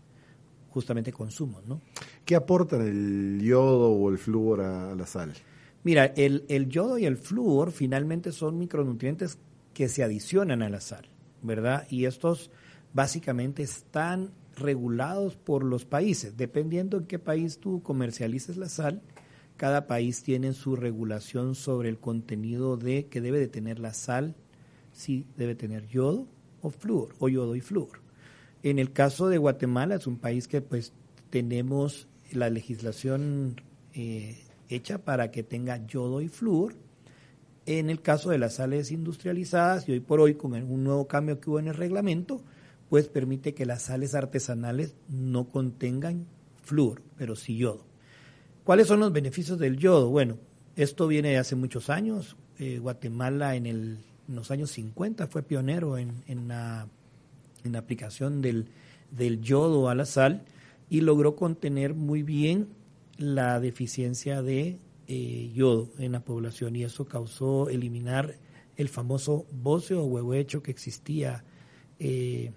justamente 0.70 1.12
consumos, 1.12 1.66
¿no? 1.68 1.82
¿Qué 2.24 2.36
aportan 2.36 2.82
el 2.82 3.42
yodo 3.42 3.92
o 3.92 4.10
el 4.10 4.18
flúor 4.18 4.62
a, 4.62 4.92
a 4.92 4.96
la 4.96 5.06
sal? 5.06 5.34
Mira, 5.84 6.06
el, 6.06 6.46
el 6.48 6.70
yodo 6.70 6.98
y 6.98 7.06
el 7.06 7.18
flúor 7.18 7.72
finalmente 7.72 8.32
son 8.32 8.58
micronutrientes 8.58 9.38
que 9.74 9.88
se 9.88 10.04
adicionan 10.04 10.62
a 10.62 10.70
la 10.70 10.82
sal, 10.82 11.08
¿verdad? 11.42 11.88
Y 11.90 12.06
estos 12.06 12.52
básicamente 12.94 13.64
están 13.64 14.32
regulados 14.56 15.38
por 15.38 15.64
los 15.64 15.86
países. 15.86 16.38
Dependiendo 16.38 16.98
en 16.98 17.06
qué 17.06 17.20
país 17.20 17.60
tú 17.60 17.82
comercialices 17.82 18.58
la 18.58 18.70
sal, 18.70 19.02
cada 19.58 19.88
país 19.88 20.24
tiene 20.24 20.54
su 20.54 20.76
regulación 20.76 21.56
sobre 21.56 21.90
el 21.90 22.00
contenido 22.00 22.78
de 22.78 23.06
que 23.08 23.22
debe 23.22 23.40
de 23.40 23.48
tener 23.48 23.80
la 23.80 23.94
sal, 23.94 24.36
si 24.92 25.26
debe 25.38 25.56
tener 25.56 25.88
yodo 25.88 26.28
o 26.62 26.70
flúor, 26.70 27.16
o 27.20 27.30
yodo 27.30 27.56
y 27.56 27.62
flúor. 27.62 28.02
En 28.64 28.80
el 28.80 28.92
caso 28.92 29.30
de 29.30 29.38
Guatemala 29.38 29.96
es 29.96 30.08
un 30.08 30.18
país 30.18 30.48
que 30.48 30.62
pues 30.62 30.94
tenemos 31.30 32.08
la 32.32 32.50
legislación 32.50 33.56
eh, 33.94 34.44
hecha 34.70 35.00
para 35.00 35.32
que 35.32 35.44
tenga 35.44 35.86
yodo 35.88 36.22
y 36.22 36.28
flúor. 36.28 36.76
En 37.80 37.90
el 37.90 38.02
caso 38.02 38.32
de 38.32 38.38
las 38.38 38.56
sales 38.56 38.92
industrializadas, 38.92 39.88
y 39.88 39.94
hoy 39.94 40.00
por 40.02 40.20
hoy 40.20 40.36
con 40.36 40.54
un 40.54 40.84
nuevo 40.84 41.08
cambio 41.08 41.40
que 41.40 41.50
hubo 41.50 41.60
en 41.60 41.68
el 41.68 41.74
reglamento, 41.74 42.42
pues 42.90 43.08
permite 43.08 43.54
que 43.54 43.66
las 43.66 43.84
sales 43.84 44.14
artesanales 44.16 44.96
no 45.08 45.46
contengan 45.46 46.26
flúor, 46.62 47.02
pero 47.18 47.38
sí 47.38 47.56
yodo. 47.56 47.86
¿Cuáles 48.66 48.88
son 48.88 49.00
los 49.00 49.14
beneficios 49.14 49.58
del 49.58 49.78
yodo? 49.78 50.10
Bueno, 50.10 50.38
esto 50.76 51.08
viene 51.08 51.30
de 51.30 51.38
hace 51.38 51.56
muchos 51.56 51.90
años. 51.90 52.36
Eh, 52.60 52.80
Guatemala 52.80 53.56
en, 53.56 54.00
los 54.28 54.52
años 54.52 54.72
50 54.72 55.28
fue 55.28 55.42
pionero 55.42 55.98
en, 55.98 56.24
en 56.28 56.50
la, 56.50 56.88
en 57.64 57.72
la 57.72 57.80
aplicación 57.80 58.42
del, 58.42 58.68
del 59.12 59.42
yodo 59.42 59.88
a 59.88 59.96
la 59.96 60.06
sal 60.06 60.44
y 60.90 61.00
logró 61.00 61.38
contener 61.38 61.94
muy 61.94 62.24
bien 62.24 62.68
la 63.18 63.60
deficiencia 63.62 64.42
de 64.42 64.78
eh, 65.14 65.52
yodo 65.54 65.90
en 66.00 66.14
la 66.14 66.22
población 66.22 66.74
y 66.78 66.86
eso 66.86 67.04
causó 67.04 67.68
eliminar 67.68 68.38
el 68.78 68.88
famoso 68.88 69.46
bocio 69.52 70.02
o 70.02 70.06
huevo 70.06 70.34
hecho 70.34 70.64
que 70.64 70.72
existía 70.72 71.44
eh, 72.00 72.54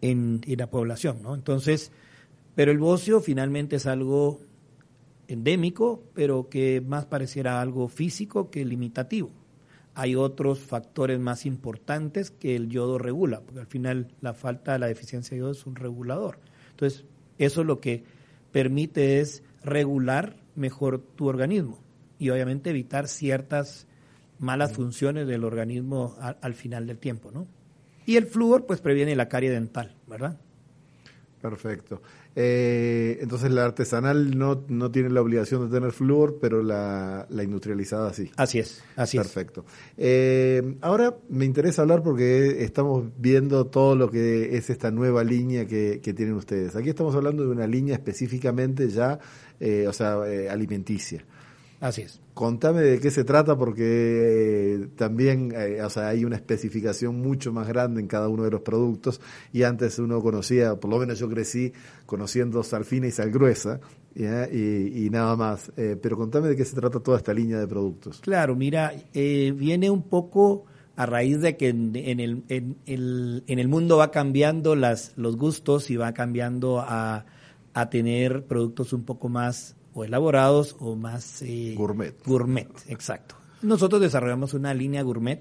en, 0.00 0.40
en 0.46 0.58
la 0.58 0.70
población, 0.70 1.20
¿no? 1.20 1.34
Entonces, 1.34 1.90
pero 2.54 2.70
el 2.70 2.78
bocio 2.78 3.20
finalmente 3.20 3.74
es 3.74 3.86
algo 3.86 4.38
endémico, 5.26 6.04
pero 6.14 6.48
que 6.48 6.80
más 6.80 7.06
pareciera 7.06 7.60
algo 7.60 7.88
físico 7.88 8.52
que 8.52 8.64
limitativo. 8.64 9.32
Hay 9.94 10.14
otros 10.14 10.60
factores 10.60 11.18
más 11.18 11.44
importantes 11.44 12.30
que 12.30 12.54
el 12.54 12.68
yodo 12.68 12.98
regula, 12.98 13.40
porque 13.40 13.58
al 13.58 13.66
final 13.66 14.14
la 14.20 14.32
falta, 14.32 14.78
la 14.78 14.86
deficiencia 14.86 15.34
de 15.34 15.40
yodo 15.40 15.50
es 15.50 15.66
un 15.66 15.74
regulador. 15.74 16.38
Entonces, 16.70 17.04
eso 17.38 17.64
lo 17.64 17.80
que 17.80 18.04
permite 18.52 19.18
es 19.18 19.42
regular 19.64 20.43
mejor 20.56 20.98
tu 20.98 21.26
organismo 21.26 21.78
y 22.18 22.30
obviamente 22.30 22.70
evitar 22.70 23.08
ciertas 23.08 23.86
malas 24.38 24.72
funciones 24.72 25.26
del 25.26 25.44
organismo 25.44 26.16
a- 26.20 26.36
al 26.40 26.54
final 26.54 26.86
del 26.86 26.98
tiempo, 26.98 27.30
¿no? 27.30 27.46
Y 28.06 28.16
el 28.16 28.26
flúor, 28.26 28.66
pues 28.66 28.80
previene 28.80 29.16
la 29.16 29.28
carie 29.28 29.50
dental, 29.50 29.94
¿verdad? 30.06 30.38
Perfecto. 31.44 32.00
Eh, 32.34 33.18
entonces 33.20 33.50
la 33.50 33.66
artesanal 33.66 34.38
no, 34.38 34.64
no 34.68 34.90
tiene 34.90 35.10
la 35.10 35.20
obligación 35.20 35.68
de 35.68 35.78
tener 35.78 35.92
flúor, 35.92 36.38
pero 36.40 36.62
la, 36.62 37.26
la 37.28 37.42
industrializada 37.42 38.14
sí. 38.14 38.30
Así 38.38 38.60
es, 38.60 38.82
así 38.96 39.18
Perfecto. 39.18 39.66
Eh, 39.98 40.78
ahora 40.80 41.14
me 41.28 41.44
interesa 41.44 41.82
hablar 41.82 42.02
porque 42.02 42.64
estamos 42.64 43.04
viendo 43.18 43.66
todo 43.66 43.94
lo 43.94 44.10
que 44.10 44.56
es 44.56 44.70
esta 44.70 44.90
nueva 44.90 45.22
línea 45.22 45.66
que, 45.66 46.00
que 46.02 46.14
tienen 46.14 46.36
ustedes. 46.36 46.76
Aquí 46.76 46.88
estamos 46.88 47.14
hablando 47.14 47.42
de 47.42 47.50
una 47.50 47.66
línea 47.66 47.94
específicamente 47.94 48.88
ya, 48.88 49.18
eh, 49.60 49.84
o 49.86 49.92
sea, 49.92 50.26
eh, 50.26 50.48
alimenticia. 50.48 51.26
Así 51.80 52.02
es. 52.02 52.20
Contame 52.32 52.80
de 52.80 53.00
qué 53.00 53.10
se 53.10 53.24
trata 53.24 53.56
porque 53.56 53.84
eh, 53.84 54.88
también 54.96 55.52
eh, 55.54 55.82
o 55.82 55.90
sea, 55.90 56.08
hay 56.08 56.24
una 56.24 56.36
especificación 56.36 57.20
mucho 57.20 57.52
más 57.52 57.68
grande 57.68 58.00
en 58.00 58.06
cada 58.06 58.28
uno 58.28 58.42
de 58.44 58.50
los 58.50 58.62
productos 58.62 59.20
y 59.52 59.62
antes 59.62 59.98
uno 59.98 60.20
conocía, 60.20 60.76
por 60.76 60.90
lo 60.90 60.98
menos 60.98 61.18
yo 61.18 61.28
crecí 61.28 61.72
conociendo 62.06 62.62
sal 62.62 62.84
fina 62.84 63.06
y 63.06 63.10
sal 63.10 63.30
gruesa 63.30 63.80
¿ya? 64.14 64.48
Y, 64.50 65.06
y 65.06 65.10
nada 65.10 65.36
más. 65.36 65.72
Eh, 65.76 65.96
pero 66.00 66.16
contame 66.16 66.48
de 66.48 66.56
qué 66.56 66.64
se 66.64 66.74
trata 66.74 67.00
toda 67.00 67.18
esta 67.18 67.34
línea 67.34 67.58
de 67.58 67.66
productos. 67.66 68.20
Claro, 68.20 68.56
mira, 68.56 68.92
eh, 69.12 69.52
viene 69.56 69.90
un 69.90 70.02
poco 70.02 70.64
a 70.96 71.06
raíz 71.06 71.40
de 71.40 71.56
que 71.56 71.68
en, 71.68 71.92
en 71.96 72.20
el, 72.20 72.44
en, 72.48 72.76
el, 72.86 73.42
en 73.46 73.58
el 73.58 73.68
mundo 73.68 73.96
va 73.96 74.10
cambiando 74.10 74.76
las, 74.76 75.12
los 75.16 75.36
gustos 75.36 75.90
y 75.90 75.96
va 75.96 76.14
cambiando 76.14 76.80
a, 76.80 77.26
a 77.74 77.90
tener 77.90 78.44
productos 78.44 78.92
un 78.92 79.04
poco 79.04 79.28
más 79.28 79.76
o 79.94 80.04
elaborados 80.04 80.76
o 80.80 80.96
más 80.96 81.42
eh, 81.42 81.74
Gourmet. 81.76 82.14
Gourmet, 82.26 82.68
exacto. 82.88 83.36
Nosotros 83.62 84.00
desarrollamos 84.00 84.54
una 84.54 84.74
línea 84.74 85.02
gourmet. 85.02 85.40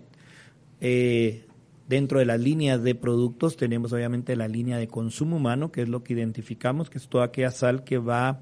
eh, 0.80 1.46
dentro 1.88 2.20
de 2.20 2.26
las 2.26 2.40
líneas 2.40 2.82
de 2.82 2.96
productos 2.96 3.58
tenemos 3.58 3.92
obviamente 3.94 4.36
la 4.36 4.48
línea 4.48 4.78
de 4.78 4.88
consumo 4.88 5.38
humano, 5.38 5.72
que 5.72 5.82
es 5.82 5.90
lo 5.90 6.04
que 6.04 6.14
identificamos, 6.14 6.90
que 6.90 6.98
es 6.98 7.08
toda 7.08 7.26
aquella 7.26 7.52
sal 7.52 7.84
que 7.84 7.98
va 7.98 8.40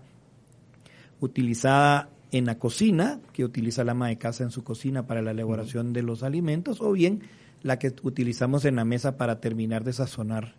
utilizada 1.19 2.10
en 2.32 2.45
la 2.45 2.60
cocina, 2.60 3.19
que 3.34 3.43
utiliza 3.43 3.84
la 3.84 3.91
ama 3.91 4.08
de 4.08 4.17
casa 4.17 4.43
en 4.43 4.52
su 4.52 4.63
cocina 4.63 5.08
para 5.08 5.21
la 5.21 5.32
elaboración 5.32 5.93
de 5.93 6.02
los 6.02 6.24
alimentos, 6.24 6.82
o 6.82 6.91
bien 6.91 7.24
la 7.62 7.78
que 7.78 7.93
utilizamos 8.04 8.65
en 8.65 8.76
la 8.76 8.86
mesa 8.86 9.17
para 9.17 9.39
terminar 9.39 9.84
de 9.84 9.93
sazonar 9.93 10.56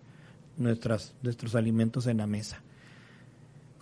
nuestras, 0.56 1.14
nuestros 1.22 1.54
alimentos 1.54 2.06
en 2.06 2.18
la 2.18 2.26
mesa. 2.26 2.62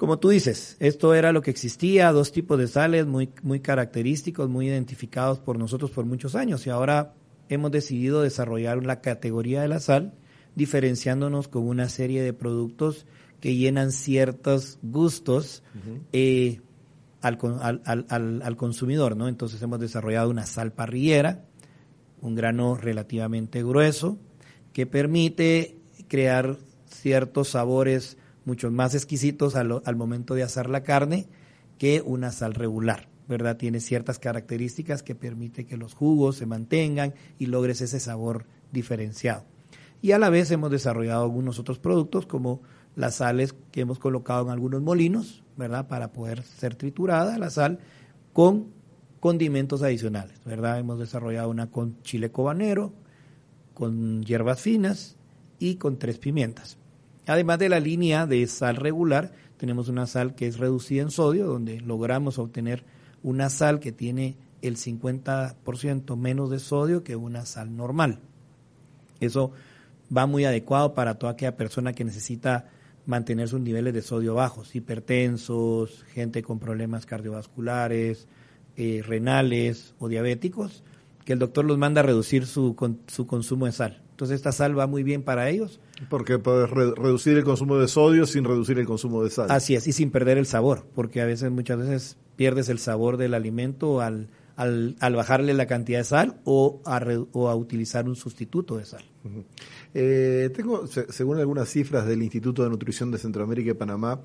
Como 0.01 0.19
tú 0.19 0.31
dices, 0.31 0.79
esto 0.81 1.15
era 1.15 1.31
lo 1.31 1.43
que 1.43 1.51
existía, 1.51 2.11
dos 2.11 2.33
tipos 2.33 2.59
de 2.59 2.69
sales 2.69 3.07
muy, 3.07 3.29
muy 3.43 3.61
característicos, 3.61 4.49
muy 4.49 4.67
identificados 4.67 5.41
por 5.41 5.59
nosotros 5.59 5.91
por 5.91 6.07
muchos 6.07 6.35
años, 6.35 6.67
y 6.67 6.71
ahora 6.71 7.13
hemos 7.51 7.71
decidido 7.71 8.23
desarrollar 8.23 8.83
la 8.83 9.03
categoría 9.03 9.61
de 9.61 9.69
la 9.69 9.79
sal, 9.79 10.15
diferenciándonos 10.55 11.49
con 11.49 11.69
una 11.69 11.91
serie 11.91 12.23
de 12.23 12.33
productos 12.33 13.05
que 13.41 13.57
llenan 13.57 13.93
ciertos 13.93 14.79
gustos 14.83 15.63
eh, 16.15 16.63
al, 17.21 17.37
al- 17.85 18.05
al- 18.09 18.41
al 18.43 18.57
consumidor, 18.57 19.19
¿no? 19.19 19.29
Entonces 19.29 19.61
hemos 19.61 19.81
desarrollado 19.81 20.31
una 20.31 20.47
sal 20.47 20.73
parrillera, 20.73 21.45
un 22.23 22.35
grano 22.35 22.75
relativamente 22.75 23.63
grueso, 23.63 24.17
que 24.73 24.87
permite 24.87 25.77
crear 26.09 26.57
ciertos 26.87 27.49
sabores 27.51 28.17
mucho 28.44 28.70
más 28.70 28.94
exquisitos 28.94 29.57
al, 29.57 29.83
al 29.85 29.96
momento 29.96 30.35
de 30.35 30.42
asar 30.42 30.68
la 30.68 30.83
carne 30.83 31.29
que 31.79 32.03
una 32.05 32.31
sal 32.33 32.55
regular, 32.55 33.09
¿verdad? 33.29 33.57
Tiene 33.57 33.81
ciertas 33.81 34.18
características 34.18 35.03
que 35.03 35.14
permite 35.14 35.66
que 35.66 35.76
los 35.76 35.94
jugos 35.94 36.37
se 36.37 36.46
mantengan 36.46 37.14
y 37.38 37.46
logres 37.46 37.81
ese 37.81 38.00
sabor 38.00 38.46
diferenciado. 38.72 39.44
Y 40.03 40.12
a 40.12 40.18
la 40.18 40.31
vez 40.31 40.50
hemos 40.50 40.70
desarrollado 40.70 41.24
algunos 41.24 41.59
otros 41.59 41.79
productos 41.79 42.26
como 42.26 42.62
las 42.96 43.16
sales 43.16 43.55
que 43.70 43.83
hemos 43.83 43.98
colocado 43.98 44.44
en 44.44 44.50
algunos 44.50 44.83
molinos, 44.83 45.42
¿verdad? 45.57 45.88
Para 45.88 46.12
poder 46.12 46.42
ser 46.42 46.74
triturada 46.74 47.38
la 47.38 47.50
sal 47.50 47.79
con 48.33 48.68
condimentos 49.20 49.83
adicionales, 49.83 50.42
¿verdad? 50.44 50.79
Hemos 50.79 50.98
desarrollado 50.98 51.50
una 51.50 51.70
con 51.70 52.00
chile 52.03 52.31
cobanero, 52.31 52.92
con 53.74 54.22
hierbas 54.22 54.61
finas 54.61 55.16
y 55.59 55.76
con 55.76 55.98
tres 55.98 56.18
pimientas. 56.18 56.80
Además 57.31 57.61
de 57.61 57.69
la 57.69 57.79
línea 57.79 58.27
de 58.27 58.45
sal 58.49 58.75
regular, 58.75 59.31
tenemos 59.57 59.88
una 59.88 60.09
sal 60.09 60.35
que 60.35 60.49
es 60.49 60.59
reducida 60.59 61.03
en 61.03 61.12
sodio, 61.12 61.47
donde 61.47 61.81
logramos 61.81 62.40
obtener 62.40 62.83
una 63.23 63.51
sal 63.51 63.79
que 63.79 63.93
tiene 63.93 64.37
el 64.62 64.77
50% 64.77 66.16
menos 66.16 66.51
de 66.51 66.59
sodio 66.59 67.05
que 67.05 67.14
una 67.14 67.47
sal 67.47 67.77
normal. 67.77 68.19
Eso 69.21 69.53
va 70.14 70.27
muy 70.27 70.45
adecuado 70.45 70.93
para 70.93 71.21
toda 71.21 71.35
aquella 71.35 71.57
persona 71.57 71.93
que 71.93 72.03
necesita 72.03 72.66
mantener 73.07 73.47
sus 73.47 73.61
niveles 73.61 73.95
de 73.95 74.03
sodio 74.03 74.35
bajos, 74.35 74.75
hipertensos, 74.75 76.03
gente 76.12 76.43
con 76.43 76.59
problemas 76.59 77.07
cardiovasculares, 77.07 78.27
eh, 78.77 79.05
renales 79.07 79.95
o 80.01 80.09
diabéticos, 80.09 80.83
que 81.25 81.35
el 81.35 81.38
doctor 81.38 81.64
los 81.64 81.79
manda 81.79 82.01
a 82.01 82.05
reducir 82.05 82.45
su, 82.45 82.75
su 83.07 83.27
consumo 83.29 83.66
de 83.66 83.73
sal. 83.73 84.03
Entonces 84.21 84.37
esta 84.37 84.53
sal 84.53 84.79
va 84.79 84.87
muy 84.87 85.03
bien 85.03 85.23
para 85.23 85.49
ellos. 85.49 85.81
Porque 86.11 86.39
puedes 86.39 86.69
re- 86.69 86.93
reducir 86.95 87.39
el 87.39 87.45
consumo 87.45 87.79
de 87.79 87.89
sodio 87.89 88.27
sin 88.27 88.45
reducir 88.45 88.79
el 88.79 88.85
consumo 88.85 89.25
de 89.25 89.31
sal. 89.31 89.47
Así 89.51 89.75
es, 89.75 89.87
y 89.87 89.93
sin 89.93 90.11
perder 90.11 90.37
el 90.37 90.45
sabor, 90.45 90.85
porque 90.95 91.23
a 91.23 91.25
veces, 91.25 91.51
muchas 91.51 91.79
veces 91.79 92.19
pierdes 92.37 92.69
el 92.69 92.79
sabor 92.79 93.17
del 93.17 93.33
alimento 93.33 94.03
al, 94.03 94.29
al, 94.57 94.97
al 95.01 95.17
bajarle 95.17 95.55
la 95.55 95.65
cantidad 95.67 96.01
de 96.01 96.05
sal 96.05 96.37
o 96.45 96.83
a, 96.85 96.99
re- 96.99 97.25
o 97.33 97.49
a 97.49 97.55
utilizar 97.57 98.07
un 98.07 98.15
sustituto 98.15 98.77
de 98.77 98.85
sal. 98.85 99.05
Eh, 99.95 100.51
tengo, 100.55 100.87
se- 100.87 101.11
según 101.11 101.39
algunas 101.39 101.71
cifras 101.71 102.07
del 102.07 102.23
Instituto 102.23 102.63
de 102.63 102.69
Nutrición 102.69 103.11
de 103.11 103.17
Centroamérica 103.17 103.71
y 103.71 103.75
Panamá, 103.75 104.21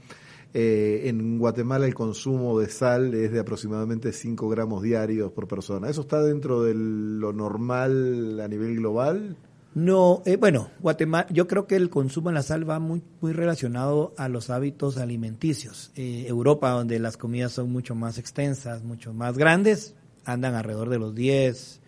eh, 0.53 1.03
en 1.05 1.37
Guatemala 1.37 1.85
el 1.85 1.93
consumo 1.93 2.59
de 2.59 2.67
sal 2.69 3.13
es 3.13 3.31
de 3.31 3.39
aproximadamente 3.39 4.11
5 4.11 4.47
gramos 4.49 4.83
diarios 4.83 5.31
por 5.31 5.47
persona. 5.47 5.89
¿Eso 5.89 6.01
está 6.01 6.21
dentro 6.21 6.63
de 6.63 6.73
lo 6.75 7.31
normal 7.33 8.39
a 8.41 8.47
nivel 8.49 8.75
global? 8.75 9.37
No, 9.75 10.23
eh, 10.25 10.37
bueno, 10.37 10.69
Guatemala, 10.79 11.27
yo 11.29 11.47
creo 11.47 11.67
que 11.67 11.75
el 11.75 11.89
consumo 11.89 12.29
de 12.29 12.35
la 12.35 12.43
sal 12.43 12.67
va 12.67 12.79
muy, 12.79 13.03
muy 13.19 13.33
relacionado 13.33 14.13
a 14.17 14.29
los 14.29 14.49
hábitos 14.49 14.97
alimenticios. 14.97 15.91
Eh, 15.95 16.25
Europa, 16.29 16.69
donde 16.69 16.97
las 16.97 17.17
comidas 17.17 17.51
son 17.51 17.73
mucho 17.73 17.93
más 17.93 18.17
extensas, 18.17 18.83
mucho 18.83 19.13
más 19.13 19.37
grandes, 19.37 19.93
andan 20.23 20.55
alrededor 20.55 20.89
de 20.89 20.97
los 20.97 21.13
10. 21.13 21.81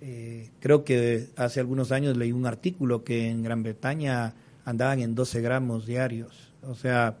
Eh, 0.00 0.50
creo 0.58 0.82
que 0.82 1.28
hace 1.36 1.60
algunos 1.60 1.92
años 1.92 2.16
leí 2.16 2.32
un 2.32 2.44
artículo 2.44 3.04
que 3.04 3.28
en 3.28 3.44
Gran 3.44 3.62
Bretaña 3.62 4.34
andaban 4.64 4.98
en 4.98 5.14
12 5.14 5.40
gramos 5.40 5.86
diarios. 5.86 6.52
O 6.62 6.74
sea, 6.74 7.18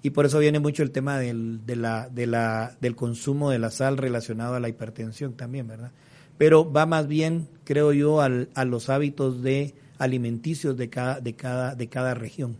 y 0.00 0.10
por 0.10 0.24
eso 0.24 0.38
viene 0.38 0.60
mucho 0.60 0.82
el 0.82 0.92
tema 0.92 1.18
del, 1.18 1.66
de 1.66 1.76
la, 1.76 2.08
de 2.08 2.26
la, 2.26 2.74
del 2.80 2.96
consumo 2.96 3.50
de 3.50 3.58
la 3.58 3.70
sal 3.70 3.98
relacionado 3.98 4.54
a 4.54 4.60
la 4.60 4.70
hipertensión 4.70 5.34
también, 5.34 5.68
¿verdad? 5.68 5.92
Pero 6.38 6.70
va 6.70 6.86
más 6.86 7.08
bien, 7.08 7.48
creo 7.64 7.92
yo, 7.92 8.20
al, 8.20 8.48
a 8.54 8.64
los 8.64 8.88
hábitos 8.88 9.42
de 9.42 9.74
alimenticios 9.98 10.76
de 10.76 10.88
cada, 10.88 11.20
de 11.20 11.34
cada, 11.34 11.74
de 11.74 11.88
cada 11.88 12.14
región. 12.14 12.56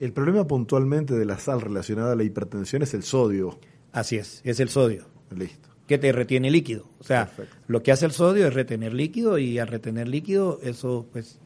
El 0.00 0.12
problema 0.12 0.46
puntualmente 0.46 1.14
de 1.14 1.24
la 1.24 1.38
sal 1.38 1.60
relacionada 1.60 2.12
a 2.12 2.16
la 2.16 2.24
hipertensión 2.24 2.82
es 2.82 2.92
el 2.94 3.04
sodio. 3.04 3.58
Así 3.92 4.16
es, 4.16 4.40
es 4.44 4.58
el 4.58 4.68
sodio, 4.68 5.04
Listo. 5.34 5.68
que 5.86 5.98
te 5.98 6.10
retiene 6.10 6.50
líquido. 6.50 6.88
O 6.98 7.04
sea, 7.04 7.26
Perfecto. 7.26 7.56
lo 7.68 7.82
que 7.82 7.92
hace 7.92 8.06
el 8.06 8.12
sodio 8.12 8.48
es 8.48 8.52
retener 8.54 8.92
líquido 8.92 9.38
y 9.38 9.58
al 9.60 9.68
retener 9.68 10.08
líquido, 10.08 10.58
eso 10.64 11.06
pues 11.12 11.38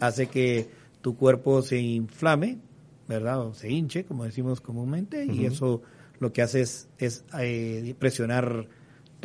hace 0.00 0.26
que 0.26 0.68
tu 1.02 1.16
cuerpo 1.16 1.62
se 1.62 1.78
inflame, 1.78 2.58
¿verdad? 3.06 3.40
O 3.42 3.54
se 3.54 3.70
hinche, 3.70 4.04
como 4.04 4.24
decimos 4.24 4.60
comúnmente, 4.60 5.24
y 5.24 5.46
eso 5.46 5.82
lo 6.18 6.32
que 6.32 6.42
hace 6.42 6.62
es, 6.62 6.88
es 6.98 7.24
eh, 7.38 7.94
presionar 7.98 8.66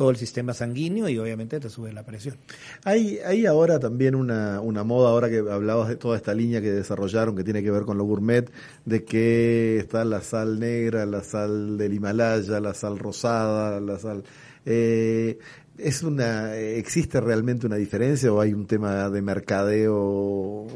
todo 0.00 0.08
el 0.08 0.16
sistema 0.16 0.54
sanguíneo 0.54 1.10
y 1.10 1.18
obviamente 1.18 1.60
te 1.60 1.68
sube 1.68 1.92
la 1.92 2.06
presión. 2.06 2.36
Hay, 2.84 3.44
ahora 3.44 3.78
también 3.78 4.14
una, 4.14 4.58
una 4.62 4.82
moda, 4.82 5.10
ahora 5.10 5.28
que 5.28 5.40
hablabas 5.40 5.90
de 5.90 5.96
toda 5.96 6.16
esta 6.16 6.32
línea 6.32 6.62
que 6.62 6.72
desarrollaron 6.72 7.36
que 7.36 7.44
tiene 7.44 7.62
que 7.62 7.70
ver 7.70 7.82
con 7.82 7.98
lo 7.98 8.04
gourmet, 8.04 8.50
de 8.86 9.04
que 9.04 9.76
está 9.76 10.06
la 10.06 10.22
sal 10.22 10.58
negra, 10.58 11.04
la 11.04 11.22
sal 11.22 11.76
del 11.76 11.92
Himalaya, 11.92 12.60
la 12.60 12.72
sal 12.72 12.98
rosada, 12.98 13.78
la 13.78 13.98
sal... 13.98 14.24
Eh, 14.64 15.38
¿Es 15.76 16.02
una, 16.02 16.56
¿Existe 16.56 17.20
realmente 17.20 17.66
una 17.66 17.76
diferencia 17.76 18.32
o 18.32 18.40
hay 18.40 18.54
un 18.54 18.66
tema 18.66 19.10
de 19.10 19.20
mercadeo 19.20 20.66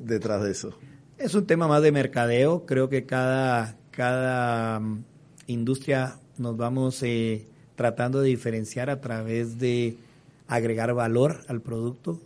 detrás 0.00 0.44
de 0.44 0.52
eso? 0.52 0.78
Es 1.16 1.34
un 1.34 1.48
tema 1.48 1.66
más 1.66 1.82
de 1.82 1.90
mercadeo. 1.90 2.64
Creo 2.64 2.88
que 2.88 3.06
cada, 3.06 3.76
cada 3.90 4.78
mm, 4.78 5.04
industria 5.48 6.20
nos 6.36 6.56
vamos 6.56 7.02
eh, 7.02 7.48
tratando 7.78 8.20
de 8.20 8.28
diferenciar 8.28 8.90
a 8.90 9.00
través 9.00 9.58
de 9.60 9.96
agregar 10.48 10.92
valor 10.94 11.42
al 11.46 11.60
producto, 11.62 12.20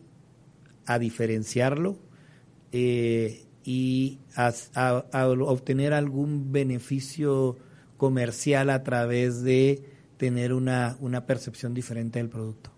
a 0.87 0.99
diferenciarlo 0.99 1.99
eh, 2.73 3.43
y 3.65 4.19
a, 4.35 4.53
a- 4.75 5.05
a 5.13 5.29
obtener 5.29 5.93
algún 5.93 6.53
beneficio 6.53 7.57
comercial 7.99 8.71
a 8.71 8.83
través 8.83 9.43
de 9.43 9.85
tener 10.17 10.55
una, 10.55 10.97
una 11.01 11.27
percepción 11.27 11.75
diferente 11.75 12.19
del 12.19 12.29
producto. 12.31 12.71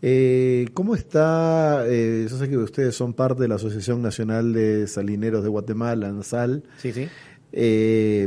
Eh, 0.00 0.68
¿Cómo 0.72 0.94
está? 0.94 1.84
Eh, 1.86 2.26
yo 2.30 2.38
sé 2.38 2.48
que 2.48 2.56
ustedes 2.56 2.94
son 2.94 3.12
parte 3.12 3.42
de 3.42 3.48
la 3.48 3.56
Asociación 3.56 4.00
Nacional 4.00 4.54
de 4.54 4.86
Salineros 4.86 5.42
de 5.42 5.50
Guatemala, 5.50 6.08
ANSAL. 6.08 6.62
Sí, 6.78 6.92
sí. 6.92 7.06
Eh, 7.52 8.26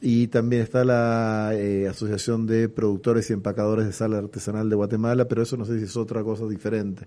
y 0.00 0.28
también 0.28 0.62
está 0.62 0.84
la 0.84 1.50
eh, 1.54 1.88
Asociación 1.88 2.46
de 2.46 2.68
Productores 2.68 3.30
y 3.30 3.32
Empacadores 3.32 3.86
de 3.86 3.92
Sal 3.92 4.14
Artesanal 4.14 4.68
de 4.68 4.76
Guatemala, 4.76 5.26
pero 5.26 5.42
eso 5.42 5.56
no 5.56 5.64
sé 5.64 5.78
si 5.78 5.84
es 5.84 5.96
otra 5.96 6.22
cosa 6.22 6.46
diferente. 6.46 7.06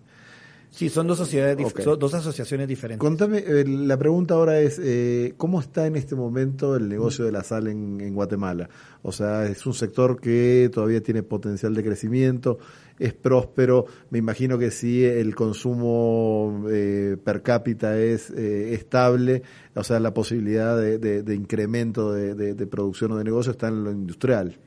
Sí, 0.72 0.88
son 0.88 1.08
dos 1.08 1.18
sociedades, 1.18 1.58
dif- 1.58 1.72
Ok. 1.72 1.82
son 1.82 1.98
dos 2.00 2.14
asociaciones 2.14 2.68
diferentes. 2.68 3.00
Contame, 3.00 3.40
eh, 3.40 3.66
la 3.68 3.98
pregunta 3.98 4.36
ahora 4.36 4.60
es, 4.60 4.80
eh, 4.82 5.34
¿cómo 5.36 5.60
está 5.60 5.88
en 5.88 5.96
este 5.96 6.16
momento 6.16 6.76
el 6.76 6.88
negocio 6.88 7.26
de 7.26 7.32
la 7.32 7.44
sal 7.44 7.68
en, 7.68 8.00
en 8.00 8.14
Guatemala? 8.14 8.70
O 9.02 9.12
sea, 9.12 9.46
es 9.48 9.66
un 9.66 9.74
sector 9.74 10.22
que 10.22 10.70
todavía 10.72 11.02
tiene 11.02 11.24
potencial 11.24 11.74
de 11.74 11.84
crecimiento, 11.84 12.60
es 13.00 13.14
próspero, 13.14 13.88
me 14.12 14.20
imagino 14.20 14.60
que 14.60 14.70
si 14.70 15.04
el 15.04 15.34
consumo 15.36 16.66
eh, 16.70 17.18
per 17.24 17.42
cápita 17.42 17.98
es 17.98 18.30
eh, 18.30 18.74
estable, 18.74 19.42
o 19.76 19.84
sea, 19.84 20.00
la 20.00 20.14
posibilidad 20.14 20.78
de, 20.78 21.00
de- 21.00 21.24
de 21.24 21.36
incremento 21.36 22.14
de 22.14 22.68
producción 22.68 23.12
o 23.14 23.18
de 23.18 23.24
negocio 23.24 23.52
está 23.54 23.70
en 23.70 23.84
lo 23.84 23.92
industrial. 23.92 24.58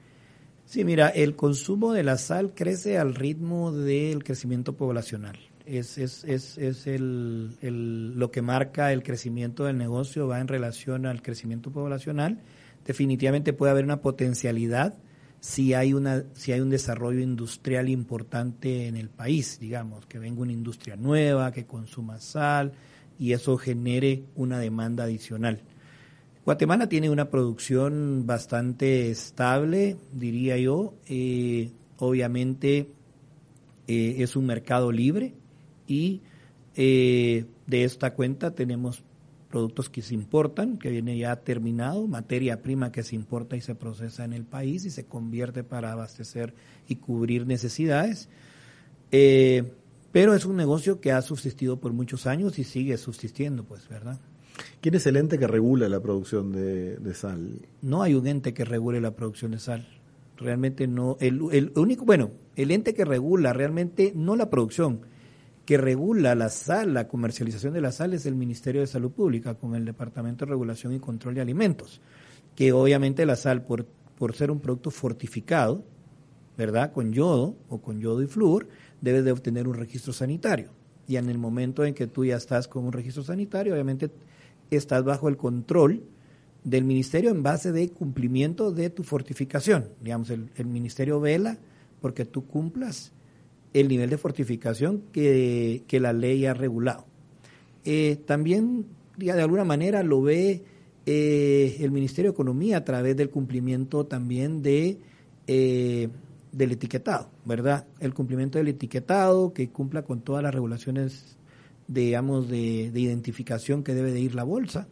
Sí, 0.65 0.85
mira, 0.85 1.09
el 1.11 1.37
consumo 1.37 1.93
de 1.93 2.03
la 2.03 2.17
sal 2.17 2.55
crece 2.55 2.99
al 2.99 3.15
ritmo 3.15 3.73
del 3.73 4.25
crecimiento 4.25 4.73
poblacional. 4.75 5.37
Es, 5.67 5.97
es, 5.99 6.25
es, 6.25 6.59
es 6.59 6.87
el, 6.87 7.57
el- 7.61 8.15
lo 8.19 8.31
que 8.31 8.43
marca 8.43 8.93
el 8.93 9.03
crecimiento 9.03 9.65
del 9.65 9.79
negocio, 9.79 10.27
va 10.27 10.41
en 10.41 10.49
relación 10.49 11.07
al 11.07 11.23
crecimiento 11.23 11.71
poblacional. 11.71 12.41
Definitivamente 12.85 13.53
puede 13.53 13.71
haber 13.73 13.85
una 13.85 14.01
potencialidad 14.01 14.95
si 15.41 15.75
hay, 15.75 15.93
una, 15.93 16.25
si 16.35 16.53
hay 16.53 16.61
un 16.61 16.71
desarrollo 16.71 17.21
industrial 17.21 17.89
importante 17.89 18.87
en 18.87 18.97
el 18.97 19.09
país, 19.09 19.59
digamos, 19.61 20.07
que 20.07 20.19
venga 20.19 20.41
una 20.43 20.53
industria 20.53 20.97
nueva, 20.97 21.53
que 21.53 21.65
consuma 21.67 22.19
sal 22.19 22.73
y 23.19 23.33
eso 23.33 23.57
genere 23.57 24.25
una 24.35 24.59
demanda 24.59 25.05
adicional. 25.05 25.63
Guatemala 26.45 26.89
tiene 26.89 27.09
una 27.11 27.31
producción 27.31 28.25
bastante 28.27 29.11
estable, 29.11 29.97
diría 30.13 30.57
yo. 30.59 30.95
Eh, 31.09 31.71
obviamente 31.99 32.89
eh, 33.87 34.17
es 34.19 34.35
un 34.35 34.47
mercado 34.47 34.91
libre 34.91 35.35
y 35.87 36.23
eh, 36.77 37.47
de 37.67 37.85
esta 37.85 38.15
cuenta 38.15 38.55
tenemos 38.55 39.03
productos 39.51 39.91
que 39.91 40.03
se 40.03 40.15
importan, 40.15 40.79
que 40.79 40.91
viene 40.91 41.17
ya 41.19 41.37
terminado, 41.37 42.07
materia 42.09 42.63
prima 42.63 42.91
que 42.91 43.03
se 43.03 43.15
importa 43.15 43.55
y 43.55 43.61
se 43.61 43.75
procesa 43.75 44.25
en 44.25 44.33
el 44.33 44.45
país 44.45 44.85
y 44.87 44.91
se 44.91 45.05
convierte 45.05 45.63
para 45.63 45.93
abastecer 45.93 46.55
y 46.89 46.97
cubrir 46.97 47.47
necesidades. 47.47 48.31
Eh, 49.11 49.73
pero 50.11 50.35
es 50.35 50.47
un 50.47 50.57
negocio 50.57 51.01
que 51.01 51.13
ha 51.13 51.21
subsistido 51.23 51.79
por 51.79 51.93
muchos 51.93 52.27
años 52.27 52.59
y 52.59 52.65
sigue 52.65 52.97
subsistiendo, 52.97 53.65
pues, 53.65 53.89
¿verdad? 53.89 54.19
¿Quién 54.81 54.95
es 54.95 55.07
el 55.07 55.17
ente 55.17 55.39
que 55.39 55.47
regula 55.47 55.89
la 55.89 56.01
producción 56.01 56.53
de, 56.53 56.97
de 56.97 57.15
sal? 57.15 57.61
no 57.81 58.03
hay 58.03 58.15
un 58.15 58.27
ente 58.27 58.53
que 58.53 58.65
regule 58.65 59.01
la 59.01 59.15
producción 59.15 59.53
de 59.53 59.59
sal. 59.59 59.87
Realmente 60.37 60.87
no. 60.87 61.17
El, 61.21 61.41
el 61.53 61.73
único, 61.77 62.05
bueno, 62.05 62.31
el 62.57 62.71
ente 62.71 62.95
que 62.95 63.05
regula 63.05 63.53
realmente 63.53 64.13
no 64.17 64.35
la 64.35 64.51
producción, 64.51 65.03
que 65.65 65.77
regula 65.77 66.35
la 66.35 66.49
sal, 66.49 66.95
la 66.95 67.07
comercialización 67.07 67.73
de 67.73 67.81
la 67.81 67.93
sal 67.93 68.15
es 68.15 68.27
el 68.27 68.35
Ministerio 68.35 68.81
de 68.81 68.87
Salud 68.87 69.13
Pública 69.13 69.55
con 69.55 69.75
el 69.75 69.85
Departamento 69.85 70.45
de 70.45 70.51
Regulación 70.51 70.93
y 70.95 70.99
Control 70.99 71.35
de 71.35 71.41
Alimentos, 71.41 72.01
que 72.57 72.73
obviamente 72.73 73.25
la 73.27 73.37
sal 73.37 73.63
por, 73.63 73.87
por 74.19 74.35
ser 74.35 74.51
un 74.51 74.61
producto 74.61 74.91
fortificado, 74.91 75.85
¿verdad? 76.59 76.93
Con 76.93 77.13
yodo 77.13 77.57
o 77.69 77.81
con 77.81 78.01
yodo 78.01 78.23
y 78.23 78.27
flúor, 78.27 78.69
debe 79.01 79.23
de 79.23 79.33
obtener 79.33 79.69
un 79.69 79.75
registro 79.75 80.13
sanitario. 80.13 80.71
Y 81.07 81.17
en 81.17 81.29
el 81.29 81.39
momento 81.39 81.85
en 81.85 81.95
que 81.95 82.07
tú 82.07 82.25
ya 82.25 82.37
estás 82.37 82.69
con 82.69 82.85
un 82.85 82.93
registro 82.93 83.23
sanitario, 83.23 83.73
obviamente 83.73 84.11
estás 84.71 85.05
bajo 85.05 85.29
el 85.29 85.37
control 85.37 86.03
del 86.65 86.85
ministerio 86.85 87.31
en 87.31 87.43
base 87.43 87.73
de 87.73 87.89
cumplimiento 87.91 88.73
de 88.73 88.91
tu 88.91 89.03
fortificación. 89.03 89.91
Digamos, 90.01 90.31
el 90.31 90.67
ministerio 90.67 91.21
vela 91.21 91.59
porque 92.01 92.25
tú 92.25 92.47
cumplas 92.47 93.13
el 93.75 93.89
nivel 93.89 94.11
de 94.11 94.19
fortificación 94.19 95.03
que, 95.13 95.83
que 95.87 96.01
la 96.01 96.13
ley 96.13 96.47
ha 96.47 96.55
regulado. 96.55 97.07
Eh, 97.85 98.19
también, 98.27 98.87
ya 99.19 99.35
de 99.35 99.43
alguna 99.43 99.65
manera, 99.65 100.03
lo 100.03 100.23
ve 100.23 100.63
eh, 101.07 101.77
el 101.81 101.91
Ministerio 101.91 102.31
de 102.31 102.35
Economía 102.35 102.79
a 102.79 102.85
través 102.85 103.17
del 103.17 103.31
cumplimiento 103.31 104.07
también 104.07 104.63
de 104.63 104.99
eh, 105.47 106.09
del 106.53 106.73
etiquetado, 106.73 107.31
¿verdad? 107.45 107.87
El 107.99 108.13
cumplimiento 108.13 108.59
del 108.59 108.69
etiquetado, 108.69 109.53
que 109.55 109.71
cumpla 109.71 110.03
con 110.03 110.21
todas 110.21 110.43
las 110.43 110.55
regulaciones, 110.55 111.39
digamos, 111.89 112.49
de, 112.49 112.91
de 112.93 113.01
identificación 113.01 113.83
que 113.83 113.95
debe 113.95 114.13
de 114.13 114.21
ir 114.21 114.35
la 114.35 114.45
bolsa, 114.45 114.87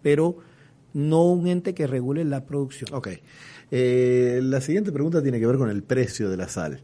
pero 0.00 0.38
no 0.94 1.24
un 1.24 1.46
ente 1.46 1.74
que 1.74 1.86
regule 1.86 2.24
la 2.24 2.46
producción. 2.46 2.94
Ok. 2.94 3.08
Eh, 3.74 4.40
la 4.42 4.60
siguiente 4.60 4.92
pregunta 4.92 5.22
tiene 5.22 5.40
que 5.40 5.46
ver 5.46 5.56
con 5.56 5.70
el 5.70 5.82
precio 5.82 6.28
de 6.28 6.36
la 6.36 6.46
sal. 6.46 6.82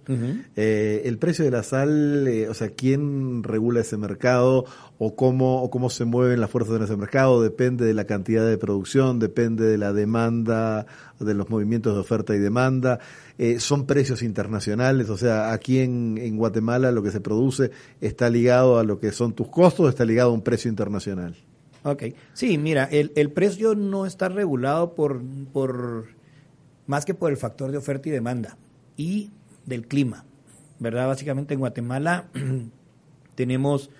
Eh, 0.57 1.03
el 1.05 1.19
precio 1.19 1.45
de 1.45 1.51
la 1.51 1.63
sal, 1.63 2.27
eh, 2.27 2.49
o 2.49 2.55
sea, 2.55 2.71
¿quién 2.71 3.43
regula 3.43 3.83
ese 3.83 3.99
mercado 3.99 4.65
o 4.97 5.15
cómo, 5.15 5.63
o 5.63 5.71
cómo 5.71 5.91
se 5.91 6.07
mueven 6.07 6.41
las 6.41 6.49
fuerzas 6.49 6.77
en 6.77 6.85
ese 6.85 6.97
mercado? 6.97 7.43
Depende 7.43 7.85
de 7.85 7.93
la 7.93 8.07
cantidad 8.07 8.49
de 8.49 8.57
producción, 8.57 9.19
depende 9.19 9.67
de 9.67 9.77
la 9.77 9.93
demanda, 9.93 10.87
de 11.21 11.35
los 11.35 11.51
movimientos 11.51 11.93
de 11.93 12.01
oferta 12.01 12.35
y 12.35 12.39
demanda. 12.39 13.01
Eh, 13.37 13.61
son 13.61 13.85
precios 13.87 14.23
internacionales, 14.23 15.11
o 15.11 15.19
sea, 15.19 15.53
aquí 15.53 15.81
en, 15.81 16.17
en 16.17 16.39
Guatemala 16.39 16.91
lo 16.91 17.03
que 17.03 17.11
se 17.11 17.21
produce 17.21 17.71
está 18.01 18.31
ligado 18.31 18.79
a 18.79 18.83
lo 18.83 18.99
que 18.99 19.13
son 19.13 19.35
tus 19.35 19.49
costos, 19.49 19.91
está 19.91 20.07
ligado 20.07 20.31
a 20.31 20.33
un 20.33 20.43
precio 20.43 20.71
internacional. 20.71 21.37
Ok, 21.83 22.05
sí, 22.33 22.57
mira, 22.57 22.85
el, 22.85 23.13
el 23.15 23.31
precio 23.31 23.75
no 23.75 24.07
está 24.07 24.31
regulado 24.31 24.95
por, 24.95 25.21
por 25.53 26.17
más 26.89 27.05
que 27.05 27.15
por 27.15 27.31
el 27.31 27.37
factor 27.37 27.71
de 27.71 27.79
oferta 27.79 28.09
y 28.09 28.13
demanda 28.13 28.57
y 28.97 29.31
del 29.67 29.87
clima, 29.87 30.25
¿verdad? 30.81 31.07
Básicamente 31.07 31.55
en 31.55 31.61
Guatemala 31.61 32.29
tenemos 33.37 33.91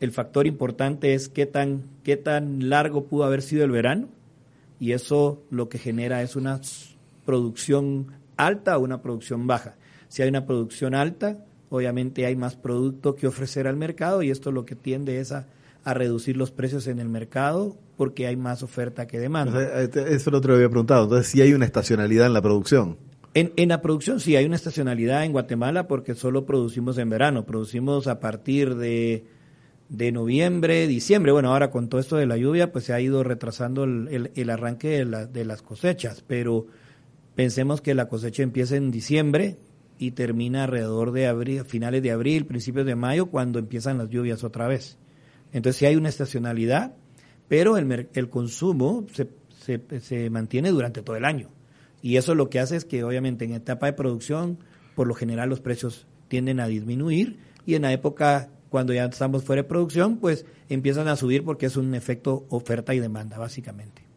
el 0.00 0.12
factor 0.12 0.46
importante 0.46 1.14
es 1.14 1.28
qué 1.28 1.44
tan, 1.44 1.82
qué 2.04 2.16
tan 2.16 2.70
largo 2.70 3.06
pudo 3.06 3.24
haber 3.24 3.42
sido 3.42 3.64
el 3.64 3.72
verano 3.72 4.08
y 4.78 4.92
eso 4.92 5.42
lo 5.50 5.68
que 5.68 5.78
genera 5.78 6.22
es 6.22 6.36
una 6.36 6.60
producción 7.26 8.12
alta 8.36 8.78
o 8.78 8.82
una 8.82 9.02
producción 9.02 9.48
baja. 9.48 9.74
Si 10.08 10.22
hay 10.22 10.28
una 10.28 10.46
producción 10.46 10.94
alta, 10.94 11.44
obviamente 11.70 12.24
hay 12.24 12.36
más 12.36 12.54
producto 12.54 13.16
que 13.16 13.26
ofrecer 13.26 13.66
al 13.66 13.76
mercado 13.76 14.22
y 14.22 14.30
esto 14.30 14.52
lo 14.52 14.64
que 14.64 14.76
tiende 14.76 15.18
es 15.18 15.32
a, 15.32 15.46
a 15.82 15.92
reducir 15.92 16.36
los 16.36 16.52
precios 16.52 16.86
en 16.86 17.00
el 17.00 17.08
mercado 17.08 17.76
porque 17.98 18.26
hay 18.26 18.36
más 18.36 18.62
oferta 18.62 19.06
que 19.06 19.18
demanda. 19.18 19.60
eh, 19.62 19.90
eso 19.92 20.06
es 20.06 20.26
lo 20.28 20.38
otro 20.38 20.52
que 20.54 20.56
había 20.56 20.70
preguntado. 20.70 21.04
Entonces, 21.04 21.26
si 21.30 21.42
hay 21.42 21.52
una 21.52 21.66
estacionalidad 21.66 22.26
en 22.28 22.32
la 22.32 22.40
producción. 22.40 22.96
En, 23.34 23.52
en 23.56 23.68
la 23.68 23.82
producción 23.82 24.20
sí 24.20 24.36
hay 24.36 24.46
una 24.46 24.56
estacionalidad 24.56 25.22
en 25.24 25.32
Guatemala 25.32 25.86
porque 25.86 26.14
solo 26.14 26.46
producimos 26.46 26.96
en 26.96 27.10
verano, 27.10 27.44
producimos 27.44 28.06
a 28.06 28.20
partir 28.20 28.74
de, 28.76 29.24
de 29.90 30.12
noviembre, 30.12 30.86
diciembre. 30.86 31.32
Bueno, 31.32 31.52
ahora 31.52 31.70
con 31.70 31.88
todo 31.90 32.00
esto 32.00 32.16
de 32.16 32.26
la 32.26 32.38
lluvia, 32.38 32.72
pues 32.72 32.84
se 32.86 32.94
ha 32.94 33.00
ido 33.00 33.22
retrasando 33.24 33.84
el, 33.84 34.08
el- 34.10 34.30
el 34.34 34.50
arranque 34.50 34.88
de, 34.88 35.04
la- 35.04 35.26
de 35.26 35.44
las 35.44 35.60
cosechas, 35.60 36.24
pero 36.26 36.66
pensemos 37.34 37.80
que 37.80 37.94
la 37.94 38.08
cosecha 38.08 38.42
empieza 38.42 38.76
en 38.76 38.90
diciembre 38.90 39.58
y 39.98 40.12
termina 40.12 40.64
alrededor 40.64 41.12
de 41.12 41.26
abril, 41.26 41.64
finales 41.64 42.02
de 42.02 42.12
abril, 42.12 42.46
principios 42.46 42.86
de 42.86 42.94
mayo, 42.94 43.26
cuando 43.26 43.58
empiezan 43.58 43.98
las 43.98 44.08
lluvias 44.08 44.42
otra 44.44 44.68
vez. 44.68 44.96
Entonces 45.52 45.76
sí 45.78 45.86
hay 45.86 45.96
una 45.96 46.08
estacionalidad, 46.08 46.94
pero 47.48 47.76
el, 47.76 48.08
el 48.12 48.28
consumo 48.28 49.06
se, 49.12 49.28
se, 49.58 50.00
se 50.00 50.30
mantiene 50.30 50.70
durante 50.70 51.02
todo 51.02 51.16
el 51.16 51.24
año. 51.24 51.50
Y 52.02 52.16
eso 52.16 52.34
lo 52.34 52.48
que 52.48 52.60
hace 52.60 52.76
es 52.76 52.84
que 52.84 53.02
obviamente 53.02 53.44
en 53.44 53.52
etapa 53.52 53.86
de 53.86 53.92
producción, 53.94 54.58
por 54.94 55.06
lo 55.06 55.14
general 55.14 55.48
los 55.48 55.60
precios 55.60 56.06
tienden 56.28 56.60
a 56.60 56.68
disminuir 56.68 57.38
y 57.66 57.74
en 57.74 57.82
la 57.82 57.92
época 57.92 58.50
cuando 58.68 58.92
ya 58.92 59.04
estamos 59.06 59.44
fuera 59.44 59.62
de 59.62 59.68
producción, 59.68 60.18
pues 60.18 60.44
empiezan 60.68 61.08
a 61.08 61.16
subir 61.16 61.44
porque 61.44 61.66
es 61.66 61.76
un 61.76 61.94
efecto 61.94 62.46
oferta 62.50 62.94
y 62.94 63.00
demanda, 63.00 63.38
básicamente. 63.38 64.07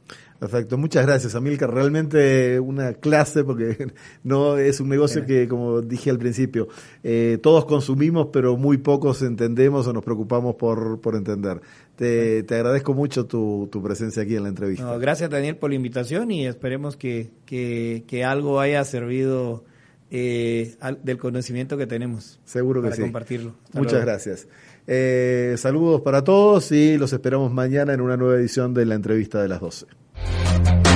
Perfecto, 0.41 0.75
muchas 0.75 1.05
gracias, 1.05 1.35
Amilcar. 1.35 1.71
Realmente 1.71 2.59
una 2.59 2.93
clase 2.93 3.43
porque 3.43 3.91
no 4.23 4.57
es 4.57 4.79
un 4.79 4.89
negocio 4.89 5.23
que, 5.23 5.47
como 5.47 5.83
dije 5.83 6.09
al 6.09 6.17
principio, 6.17 6.67
eh, 7.03 7.37
todos 7.43 7.65
consumimos, 7.65 8.29
pero 8.33 8.57
muy 8.57 8.77
pocos 8.79 9.21
entendemos 9.21 9.85
o 9.85 9.93
nos 9.93 10.03
preocupamos 10.03 10.55
por, 10.55 10.99
por 10.99 11.15
entender. 11.15 11.61
Te, 11.95 12.41
te 12.41 12.55
agradezco 12.55 12.95
mucho 12.95 13.27
tu, 13.27 13.69
tu 13.71 13.83
presencia 13.83 14.23
aquí 14.23 14.35
en 14.35 14.41
la 14.41 14.49
entrevista. 14.49 14.83
No, 14.83 14.97
gracias 14.97 15.29
Daniel 15.29 15.57
por 15.57 15.69
la 15.69 15.75
invitación 15.75 16.31
y 16.31 16.47
esperemos 16.47 16.97
que, 16.97 17.29
que, 17.45 18.03
que 18.07 18.23
algo 18.25 18.59
haya 18.59 18.83
servido 18.83 19.63
eh, 20.09 20.73
al- 20.79 21.03
del 21.03 21.19
conocimiento 21.19 21.77
que 21.77 21.85
tenemos. 21.85 22.39
Seguro 22.45 22.81
que 22.81 22.85
para 22.87 22.95
sí. 22.95 23.01
compartirlo. 23.03 23.53
Hasta 23.65 23.77
Muchas 23.77 23.93
luego. 23.93 24.05
gracias. 24.07 24.47
Eh, 24.87 25.53
saludos 25.59 26.01
para 26.01 26.23
todos 26.23 26.71
y 26.71 26.97
los 26.97 27.13
esperamos 27.13 27.53
mañana 27.53 27.93
en 27.93 28.01
una 28.01 28.17
nueva 28.17 28.37
edición 28.39 28.73
de 28.73 28.87
la 28.87 28.95
entrevista 28.95 29.39
de 29.39 29.47
las 29.47 29.61
12. 29.61 29.85
Thank 30.23 30.85
you. 30.85 30.90